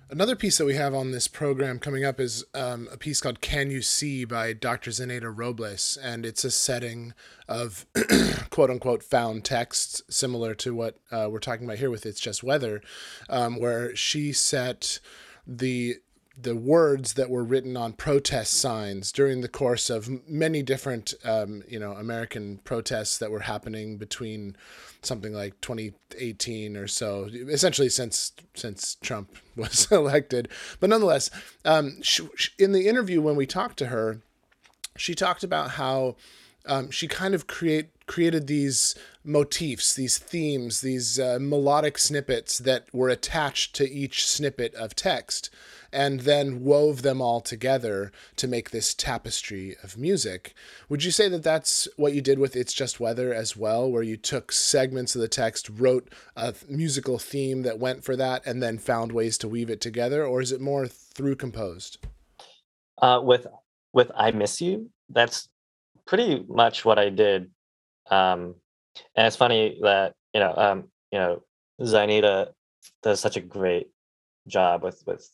[0.09, 3.41] Another piece that we have on this program coming up is um, a piece called
[3.41, 4.89] Can You See by Dr.
[4.89, 5.97] Zenaida Robles.
[6.01, 7.13] And it's a setting
[7.49, 7.85] of
[8.49, 12.41] quote unquote found texts, similar to what uh, we're talking about here with It's Just
[12.41, 12.81] Weather,
[13.27, 15.01] um, where she set
[15.45, 15.97] the
[16.39, 21.63] the words that were written on protest signs during the course of many different, um,
[21.67, 24.55] you know, American protests that were happening between
[25.01, 30.47] something like 2018 or so, essentially since since Trump was elected.
[30.79, 31.31] But nonetheless,
[31.65, 34.21] um, sh sh in the interview when we talked to her,
[34.95, 36.17] she talked about how
[36.67, 42.85] um, she kind of create created these motifs, these themes, these uh, melodic snippets that
[42.93, 45.49] were attached to each snippet of text,
[45.91, 50.53] and then wove them all together to make this tapestry of music.
[50.89, 54.03] Would you say that that's what you did with It's Just Weather as well, where
[54.03, 58.61] you took segments of the text, wrote a musical theme that went for that, and
[58.61, 61.97] then found ways to weave it together, or is it more through composed?
[63.01, 63.47] uh, with
[63.93, 64.89] with I miss you.
[65.09, 65.49] That's
[66.05, 67.49] pretty much what I did.
[68.09, 68.55] Um,
[69.15, 71.43] and it's funny that you know, um, you know,
[71.81, 72.49] Zenaida
[73.03, 73.87] does such a great
[74.47, 75.29] job with with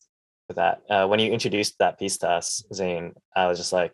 [0.53, 0.81] with that.
[0.89, 3.93] Uh, when you introduced that piece to us, Zane, I was just like,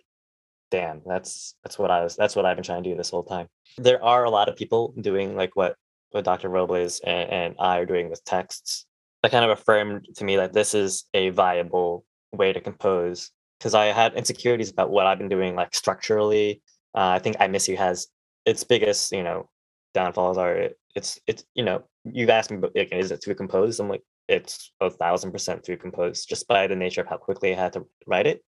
[0.72, 3.24] damn, that's that's what I was that's what I've been trying to do this whole
[3.24, 3.48] time.
[3.78, 5.76] There are a lot of people doing like what
[6.12, 6.50] what Dr.
[6.50, 8.86] Robles and, and I are doing with texts.
[9.24, 13.74] That kind of affirmed to me that this is a viable way to compose because
[13.74, 16.62] I had insecurities about what I've been doing like structurally.
[16.96, 18.08] Uh, I think I Miss You has
[18.46, 19.50] its biggest, you know,
[19.94, 23.80] downfalls are it, it's it's you know you've asked me like, is it too composed?
[23.80, 27.52] I'm like it's a thousand percent through composed just by the nature of how quickly
[27.52, 28.44] I had to write it.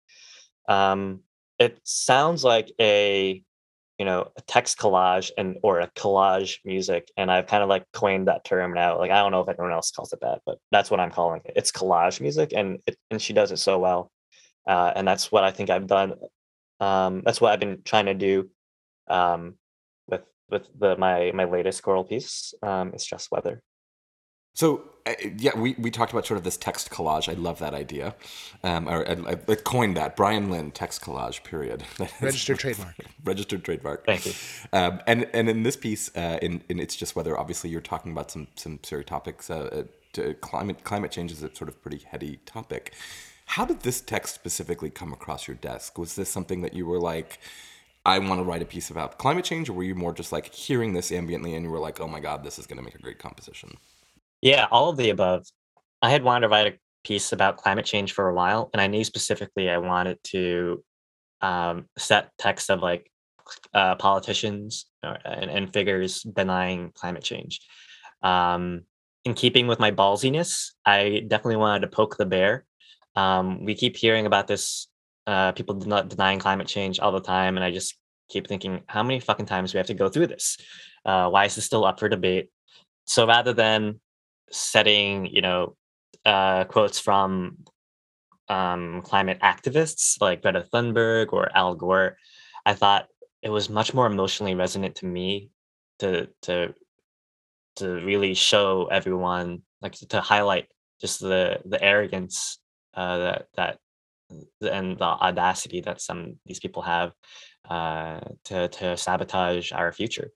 [0.68, 1.20] Um,
[1.58, 3.42] it sounds like a
[3.98, 7.84] you know a text collage and or a collage music and i've kind of like
[7.92, 8.96] coined that term now.
[8.98, 11.40] Like i don't know if anyone else calls it that but that's what i'm calling
[11.44, 11.54] it.
[11.56, 14.10] It's collage music and it, and she does it so well
[14.66, 16.14] uh, and that's what i think i've done
[16.80, 18.48] um, that's what i've been trying to do
[19.08, 19.54] um,
[20.06, 23.62] with with the my my latest choral piece um, it's just weather
[24.58, 27.28] So uh, yeah, we, we talked about sort of this text collage.
[27.28, 28.16] I love that idea.
[28.64, 31.44] Um, or I, I, I coined that Brian Lynn text collage.
[31.44, 31.84] Period.
[32.20, 32.96] Registered trademark.
[33.24, 34.04] Registered trademark.
[34.04, 34.32] Thank you.
[34.72, 38.10] Um, and and in this piece, uh, in in it's just whether obviously you're talking
[38.10, 39.48] about some some serious topics.
[39.48, 39.82] Uh, uh,
[40.14, 42.94] to climate climate change is a sort of pretty heady topic.
[43.44, 45.98] How did this text specifically come across your desk?
[45.98, 47.38] Was this something that you were like?
[48.04, 50.52] I want to write a piece about climate change, or were you more just like
[50.52, 52.94] hearing this ambiently and you were like, oh my God, this is going to make
[52.94, 53.76] a great composition?
[54.40, 55.46] Yeah, all of the above.
[56.00, 58.86] I had wanted to write a piece about climate change for a while, and I
[58.86, 60.84] knew specifically I wanted to
[61.40, 63.10] um, set text of like
[63.74, 67.60] uh, politicians or, and, and figures denying climate change.
[68.22, 68.82] Um,
[69.24, 72.64] in keeping with my ballsiness, I definitely wanted to poke the bear.
[73.16, 74.86] Um, we keep hearing about this,
[75.26, 77.96] uh, people not denying climate change all the time, and I just
[78.28, 80.56] keep thinking, how many fucking times do we have to go through this?
[81.04, 82.50] Uh, why is this still up for debate?
[83.06, 84.00] So rather than
[84.50, 85.76] setting, you know,
[86.24, 87.58] uh, quotes from
[88.48, 92.16] um, climate activists like Greta Thunberg or Al Gore,
[92.66, 93.08] I thought
[93.42, 95.50] it was much more emotionally resonant to me
[96.00, 96.74] to to
[97.76, 100.66] to really show everyone, like to highlight
[101.00, 102.58] just the the arrogance
[102.94, 103.78] uh, that that
[104.60, 107.12] and the audacity that some these people have
[107.68, 110.30] uh, to to sabotage our future.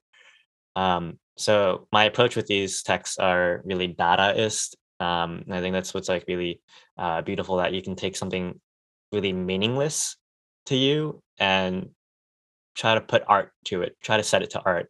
[0.75, 4.75] Um, so my approach with these texts are really Dadaist.
[4.99, 6.61] Um, and I think that's what's like really
[6.97, 8.59] uh, beautiful that you can take something
[9.11, 10.15] really meaningless
[10.67, 11.89] to you and
[12.75, 14.89] try to put art to it, try to set it to art.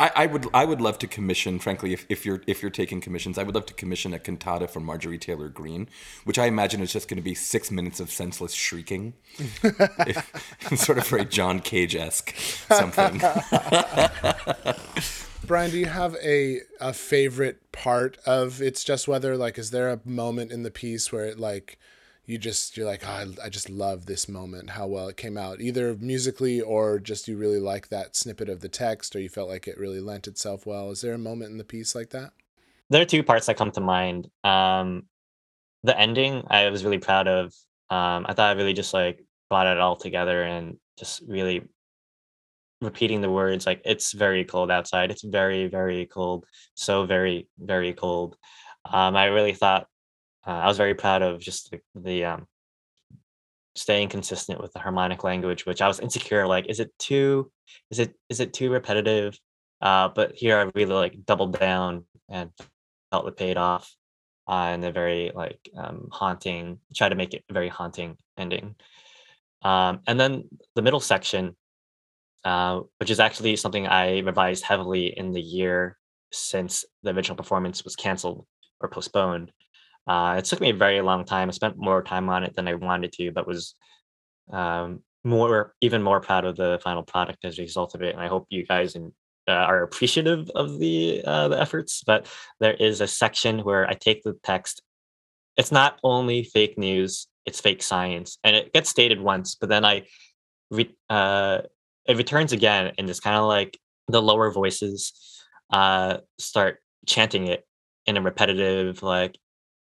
[0.00, 3.00] I, I would I would love to commission, frankly, if, if you're if you're taking
[3.00, 5.88] commissions, I would love to commission a cantata from Marjorie Taylor Greene,
[6.24, 9.12] which I imagine is just going to be six minutes of senseless shrieking,
[9.62, 12.34] if, sort of very John Cage esque
[12.70, 13.20] something.
[15.46, 19.36] Brian, do you have a a favorite part of it's just weather?
[19.36, 21.78] Like, is there a moment in the piece where it like
[22.24, 25.36] you just you're like, oh, I, I just love this moment, how well it came
[25.36, 29.28] out, either musically or just you really like that snippet of the text, or you
[29.28, 30.90] felt like it really lent itself well.
[30.90, 32.32] Is there a moment in the piece like that?
[32.88, 34.30] There are two parts that come to mind.
[34.44, 35.04] Um,
[35.82, 37.54] the ending, I was really proud of.
[37.90, 41.68] Um, I thought I really just like brought it all together and just really
[42.84, 45.10] repeating the words like it's very cold outside.
[45.10, 46.46] It's very very cold.
[46.74, 48.36] So very very cold.
[48.86, 49.86] Um, i really thought
[50.46, 52.46] uh, i was very proud of just the, the um,
[53.76, 57.50] staying consistent with the harmonic language which i was insecure like is it too
[57.90, 59.38] is it is it too repetitive?
[59.80, 62.50] Uh, but here i really like doubled down and
[63.10, 63.94] felt it paid off
[64.48, 68.74] uh, and a very like um, haunting try to make it very haunting ending.
[69.62, 71.56] Um, and then the middle section
[72.44, 75.96] uh, which is actually something I revised heavily in the year
[76.32, 78.46] since the original performance was canceled
[78.80, 79.50] or postponed.
[80.06, 81.48] Uh, it took me a very long time.
[81.48, 83.74] I spent more time on it than I wanted to, but was
[84.52, 88.14] um, more, even more proud of the final product as a result of it.
[88.14, 89.12] And I hope you guys in,
[89.48, 92.02] uh, are appreciative of the uh, the efforts.
[92.06, 92.26] But
[92.60, 94.82] there is a section where I take the text.
[95.56, 99.54] It's not only fake news; it's fake science, and it gets stated once.
[99.54, 100.06] But then I
[100.70, 101.62] re- uh,
[102.06, 103.78] it returns again and it's kind of like
[104.08, 105.12] the lower voices
[105.70, 107.66] uh start chanting it
[108.06, 109.38] in a repetitive like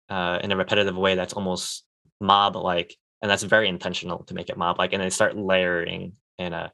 [0.09, 1.83] uh in a repetitive way that's almost
[2.19, 6.13] mob like and that's very intentional to make it mob like and they start layering
[6.37, 6.71] in a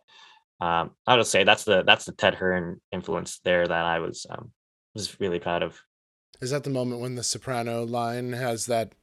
[0.60, 4.26] um i would say that's the that's the ted hearne influence there that i was
[4.30, 4.52] um
[4.98, 5.80] was really proud of.
[6.42, 8.94] Is that the moment when the soprano line has that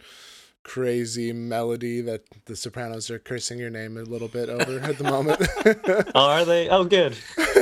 [0.65, 5.05] crazy melody that the Sopranos are cursing your name a little bit over at the
[5.05, 5.47] moment.
[6.15, 6.69] oh, are they?
[6.69, 7.17] Oh, good.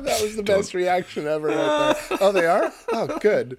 [0.04, 1.48] that was the best reaction ever.
[1.48, 2.18] Right there.
[2.20, 2.72] Oh, they are.
[2.92, 3.58] Oh, good.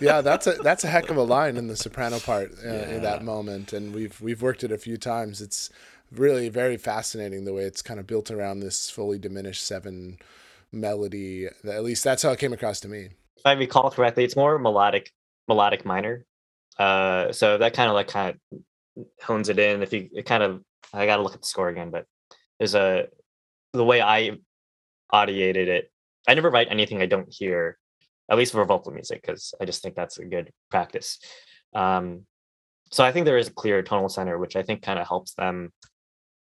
[0.00, 3.02] Yeah, that's a that's a heck of a line in the soprano part uh, in
[3.02, 5.40] that moment, and we've we've worked it a few times.
[5.40, 5.70] It's
[6.10, 10.18] really very fascinating the way it's kind of built around this fully diminished seven
[10.72, 11.46] melody.
[11.64, 13.10] At least that's how it came across to me.
[13.36, 15.12] If I recall correctly, it's more melodic,
[15.46, 16.24] melodic minor.
[16.78, 19.82] Uh, so that kind of like kind of hones it in.
[19.82, 20.62] If you it kind of,
[20.92, 22.06] I got to look at the score again, but
[22.58, 23.08] there's a
[23.72, 24.38] the way I
[25.12, 25.90] audiated it.
[26.26, 27.78] I never write anything I don't hear,
[28.30, 31.18] at least for vocal music, because I just think that's a good practice.
[31.74, 32.26] Um,
[32.90, 35.34] so I think there is a clear tonal center, which I think kind of helps
[35.34, 35.72] them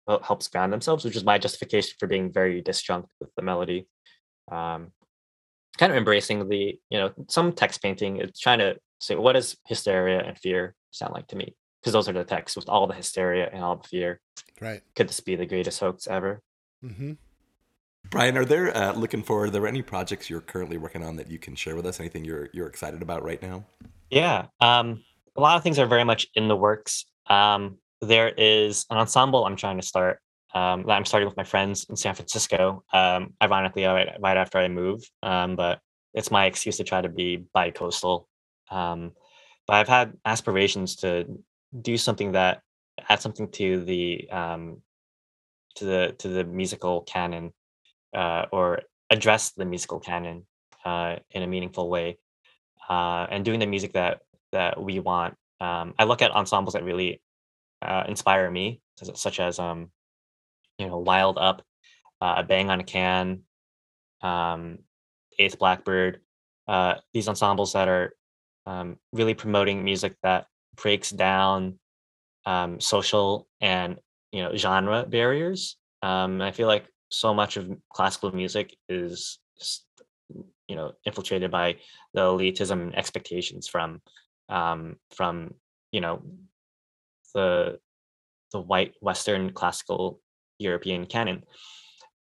[0.06, 3.86] well, helps ground themselves, which is my justification for being very disjunct with the melody.
[4.50, 4.92] Um,
[5.76, 8.16] kind of embracing the, you know, some text painting.
[8.16, 12.08] It's trying to say what does hysteria and fear sound like to me, because those
[12.08, 14.20] are the texts with all the hysteria and all the fear.
[14.60, 14.82] Right.
[14.96, 16.42] Could this be the greatest hoax ever?
[16.84, 17.12] Mm-hmm.
[18.10, 19.48] Brian, are there uh, looking forward?
[19.48, 22.00] Are there any projects you're currently working on that you can share with us?
[22.00, 23.64] Anything you're you're excited about right now?
[24.10, 25.02] Yeah, um,
[25.36, 27.04] a lot of things are very much in the works.
[27.26, 30.20] Um, there is an ensemble I'm trying to start.
[30.54, 32.82] Um, that I'm starting with my friends in San Francisco.
[32.94, 35.80] Um, ironically, right, right after I move, um, but
[36.14, 38.27] it's my excuse to try to be bi-coastal.
[38.70, 39.12] Um,
[39.66, 41.26] but I've had aspirations to
[41.82, 42.62] do something that
[43.08, 44.82] add something to the um,
[45.76, 47.52] to the to the musical canon
[48.14, 50.46] uh, or address the musical canon
[50.84, 52.18] uh, in a meaningful way
[52.88, 54.20] uh, and doing the music that
[54.52, 55.34] that we want.
[55.60, 57.20] Um, i look at ensembles that really
[57.82, 59.90] uh, inspire me such as um,
[60.78, 61.62] you know wild up
[62.20, 63.40] uh, bang on a can
[64.22, 64.78] um,
[65.38, 66.20] eighth blackbird
[66.68, 68.14] uh, these ensembles that are
[68.68, 70.46] um, really promoting music that
[70.76, 71.78] breaks down
[72.44, 73.98] um, social and
[74.30, 75.76] you know genre barriers.
[76.02, 79.40] Um, i feel like so much of classical music is
[80.68, 81.76] you know infiltrated by
[82.12, 84.00] the elitism and expectations from
[84.50, 85.54] um, from
[85.90, 86.22] you know
[87.34, 87.78] the
[88.52, 90.20] the white western classical
[90.58, 91.42] european canon.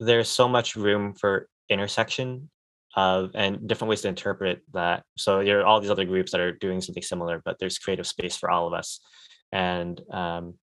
[0.01, 2.51] There's so much room for intersection
[2.97, 6.41] of and different ways to interpret that so there are all these other groups that
[6.41, 9.01] are doing something similar but there's creative space for all of us
[9.53, 10.55] and um,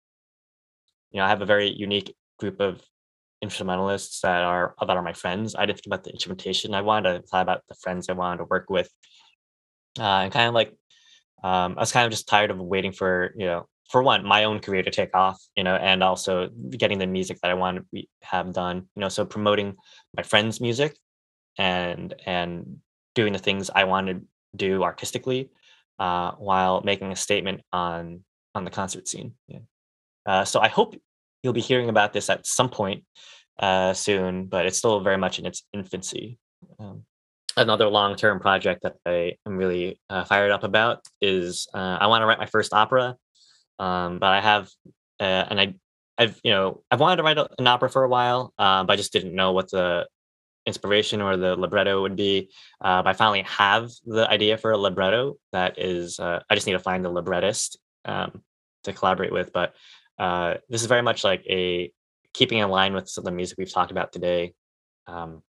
[1.12, 2.82] you know i have a very unique group of
[3.42, 5.56] instrumentalists that are that are my friends.
[5.56, 6.76] I didn't think about the instrumentation.
[6.76, 8.90] I wanted to thought about the friends I wanted to work with,
[10.00, 10.74] uh, and kind of like
[11.44, 14.46] um, I was kind of just tired of waiting for you know for one my
[14.46, 17.78] own career to take off, you know, and also getting the music that I want
[17.78, 19.10] to be, have done, you know.
[19.10, 19.76] So promoting
[20.16, 20.98] my friends' music
[21.58, 22.80] and and
[23.16, 24.22] doing the things I want to
[24.56, 25.50] do artistically
[26.00, 28.24] uh, while making a statement on
[28.56, 29.34] on the concert scene.
[29.48, 29.60] Yeah.
[30.26, 30.96] Uh, so I hope
[31.42, 33.04] you'll be hearing about this at some point
[33.60, 36.38] uh, soon, but it's still very much in its infancy.
[36.80, 37.06] Um,
[37.58, 42.22] another long-term project that I am really uh, fired up about is uh, I want
[42.22, 43.16] to write my first opera,
[43.80, 44.70] um, but I have
[45.20, 45.76] uh, and I
[46.18, 49.14] I've you know I've wanted to write an opera for a while, but I just
[49.14, 50.08] didn't know what the
[50.66, 52.50] inspiration or the libretto would be
[52.82, 56.80] uh, I finally have the idea for a libretto that is I just need to
[56.80, 58.44] find the librettist um,
[58.84, 59.74] to collaborate with, but
[60.20, 61.92] uh, this is very much like a
[62.34, 64.54] keeping in line with some of the music we've talked about today.
[65.08, 65.42] Um,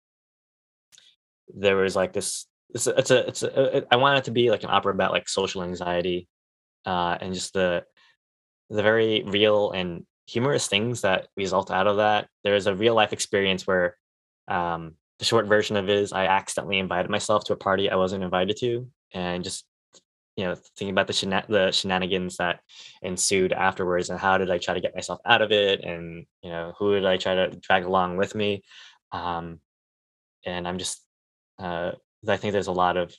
[1.54, 2.48] there was like this.
[2.74, 5.12] It's a, it's a, it's a, I want it to be like an opera about
[5.12, 6.30] like social anxiety,
[6.86, 7.84] uh, and just the
[8.70, 12.30] the very real and humorous things that result out of that.
[12.46, 13.98] There's a real life experience where
[14.48, 17.96] um, the short version of it is I accidentally invited myself to a party I
[17.96, 19.66] wasn't invited to, and just
[20.36, 22.62] you know thinking about the shena- the shenanigans that
[23.04, 26.50] ensued afterwards and how did i try to get myself out of it and you
[26.50, 28.64] know who did i try to drag along with me
[29.12, 29.60] um,
[30.46, 31.06] and i'm just
[31.60, 31.92] uh,
[32.28, 33.14] i think there's a lot of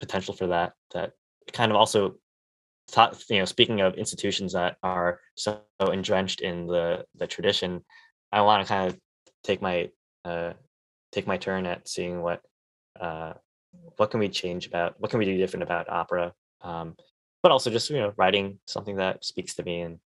[0.00, 1.12] potential for that that
[1.52, 2.16] kind of also
[2.90, 7.82] thought you know speaking of institutions that are so entrenched in the the tradition
[8.32, 8.98] i want to kind of
[9.44, 9.88] take my
[10.24, 10.52] uh,
[11.14, 12.42] take my turn at seeing what
[13.00, 13.34] uh,
[13.96, 16.96] what can we change about what can we do different about opera um,
[17.42, 19.98] but also just you know writing something that speaks to me and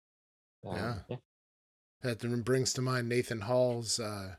[0.68, 0.95] um, yeah.
[1.10, 1.18] yeah.
[2.01, 4.36] That brings to mind nathan hall's uh,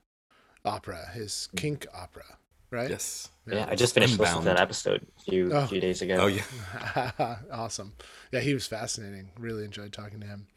[0.64, 1.58] opera his mm.
[1.58, 2.24] kink opera
[2.70, 2.90] right?
[2.90, 3.30] Yes.
[3.46, 3.66] Yeah, yeah.
[3.70, 4.28] I just finished Unbound.
[4.28, 5.66] listening to that episode a few oh.
[5.66, 6.16] few days ago.
[6.16, 7.36] Oh yeah.
[7.50, 7.94] Awesome.
[8.30, 9.30] Yeah he was fascinating.
[9.38, 10.48] Really enjoyed talking to him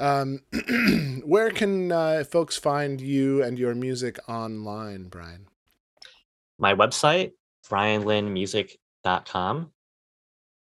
[0.00, 0.40] um,
[1.24, 5.46] where can uh, folks find you and your music online brian
[6.58, 7.32] my website
[7.68, 9.70] brianlynnmusic.com.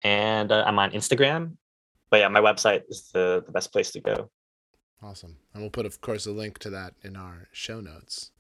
[0.05, 1.57] And uh, I'm on Instagram.
[2.11, 4.31] But yeah, my website is the, the best place to go.
[5.03, 5.39] Awesome.
[5.53, 8.31] And we'll put, of course, a link to that in our show notes.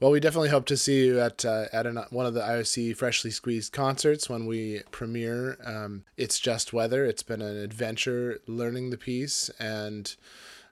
[0.00, 2.96] Well, we definitely hope to see you at uh, at an, one of the IOC
[2.96, 5.58] Freshly Squeezed concerts when we premiere.
[5.62, 7.04] Um, it's just weather.
[7.04, 10.16] It's been an adventure learning the piece, and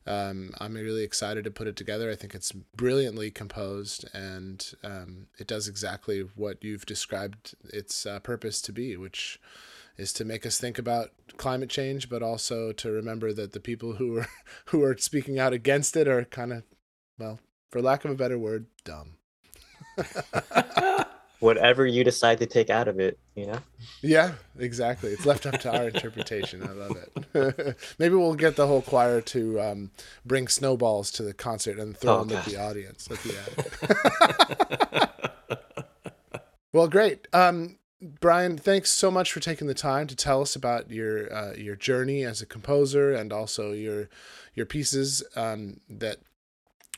[0.07, 2.11] um, I'm really excited to put it together.
[2.11, 8.21] I think it's brilliantly composed, and um, it does exactly what you've described its uh,
[8.21, 9.39] purpose to be, which
[9.99, 13.97] is to make us think about climate change, but also to remember that the people
[13.97, 14.29] who are
[14.67, 16.63] who are speaking out against it are kind of,
[17.19, 19.18] well, for lack of a better word, dumb.
[21.41, 23.61] Whatever you decide to take out of it, you know.
[24.03, 25.11] Yeah, exactly.
[25.11, 26.65] It's left up to our interpretation.
[26.65, 27.77] I love it.
[28.01, 29.91] Maybe we'll get the whole choir to um,
[30.27, 35.09] bring snowballs to the concert and throw Oh, them at the audience at the end.
[36.73, 37.29] well, great.
[37.33, 37.79] Um,
[38.21, 41.77] Brian, thanks so much for taking the time to tell us about your uh, your
[41.77, 44.09] journey as a composer and also your
[44.55, 46.19] your pieces um, that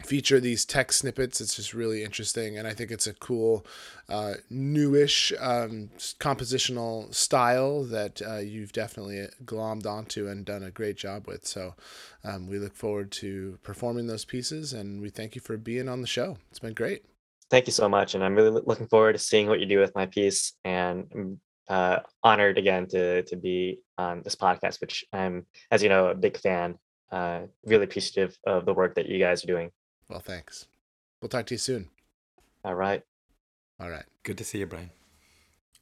[0.04, 1.40] feature these text snippets.
[1.40, 3.64] It's just really interesting, and I think it's a cool,
[4.08, 10.96] uh, newish um, compositional style that uh, you've definitely glommed onto and done a great
[10.96, 11.46] job with.
[11.46, 11.74] So
[12.24, 16.00] um, we look forward to performing those pieces, and we thank you for being on
[16.00, 16.38] the show.
[16.50, 17.04] It's been great.
[17.50, 19.94] Thank you so much, and I'm really looking forward to seeing what you do with
[19.94, 20.52] my piece.
[20.64, 25.88] And I'm uh, honored again to to be on this podcast, which I'm, as you
[25.88, 26.78] know, a big fan.
[27.10, 29.72] Uh, really appreciative of the work that you guys are doing.
[30.10, 30.66] Well, thanks.
[31.22, 31.88] We'll talk to you soon.
[32.64, 33.04] All right.
[33.80, 34.04] All right.
[34.24, 34.90] Good to see you, Brian.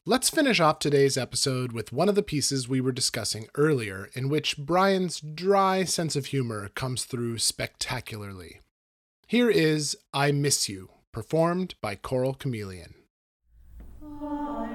[0.04, 4.28] Let's finish off today's episode with one of the pieces we were discussing earlier, in
[4.28, 8.60] which Brian's dry sense of humor comes through spectacularly.
[9.26, 12.94] Here is I Miss You, performed by Choral Chameleon.
[14.02, 14.67] I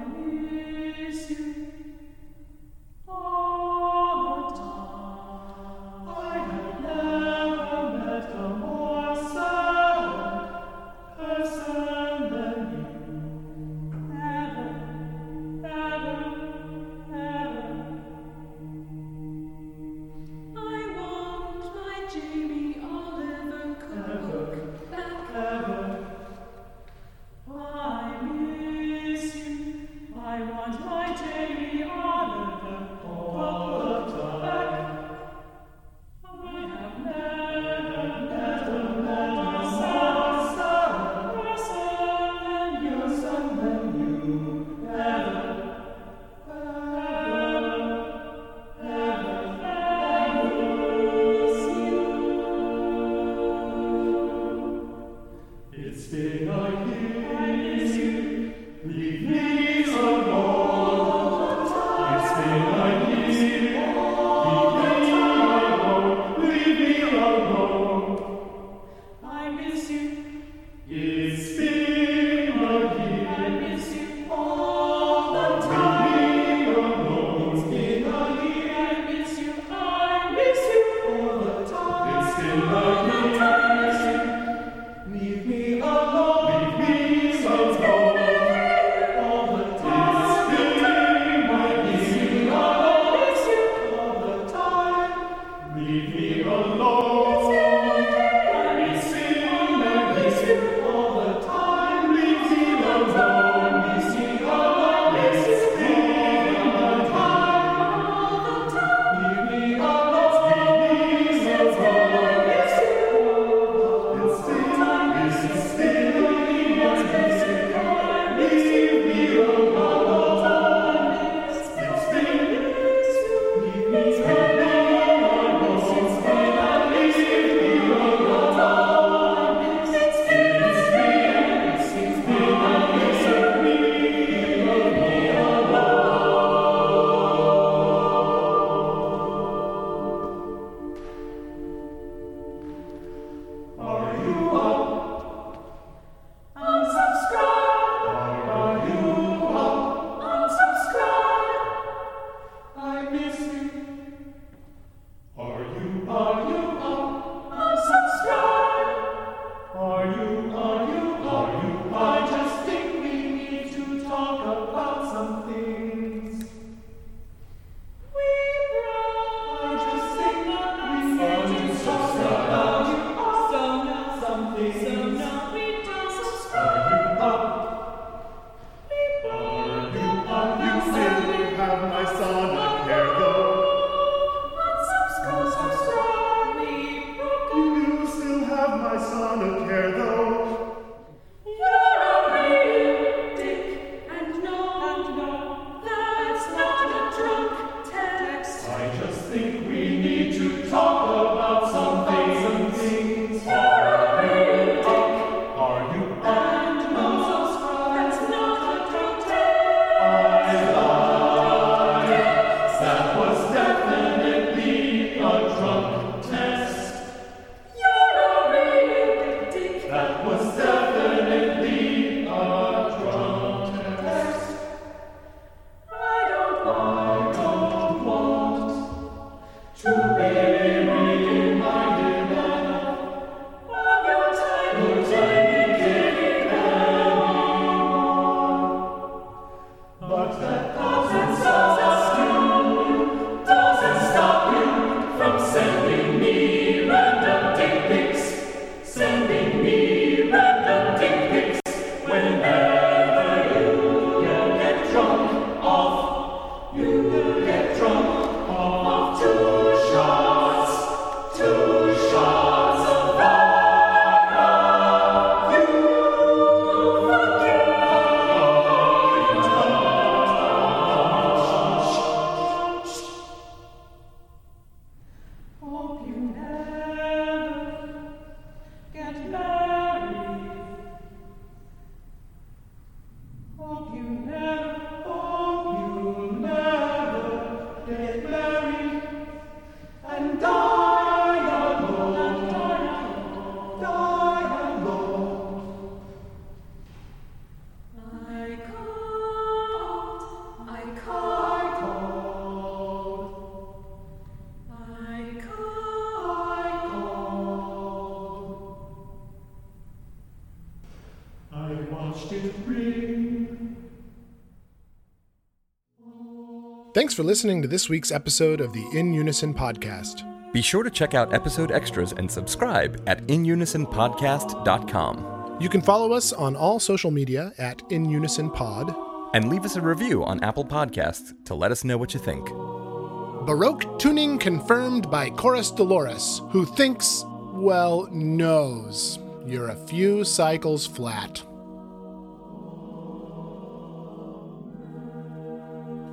[316.94, 320.22] Thanks for listening to this week's episode of the In Unison podcast.
[320.52, 325.58] Be sure to check out episode extras and subscribe at inunisonpodcast.com.
[325.60, 328.94] You can follow us on all social media at In Unison Pod.
[329.34, 332.48] And leave us a review on Apple Podcasts to let us know what you think.
[332.48, 337.24] Baroque tuning confirmed by Chorus Dolores, who thinks,
[337.54, 341.42] well, knows you're a few cycles flat.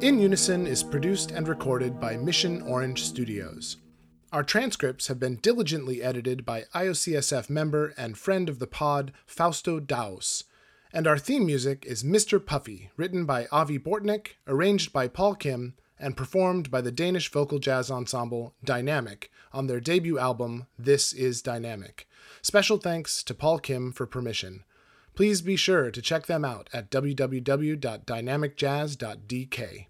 [0.02, 3.78] In Unison is produced and recorded by Mission Orange Studios.
[4.32, 9.80] Our transcripts have been diligently edited by IOCSF member and friend of the pod, Fausto
[9.80, 10.46] Daus.
[10.92, 12.44] And our theme music is Mr.
[12.44, 17.60] Puffy, written by Avi Bortnick, arranged by Paul Kim, and performed by the Danish vocal
[17.60, 22.08] jazz ensemble Dynamic on their debut album, This Is Dynamic.
[22.42, 24.64] Special thanks to Paul Kim for permission.
[25.14, 29.86] Please be sure to check them out at www.dynamicjazz.dk.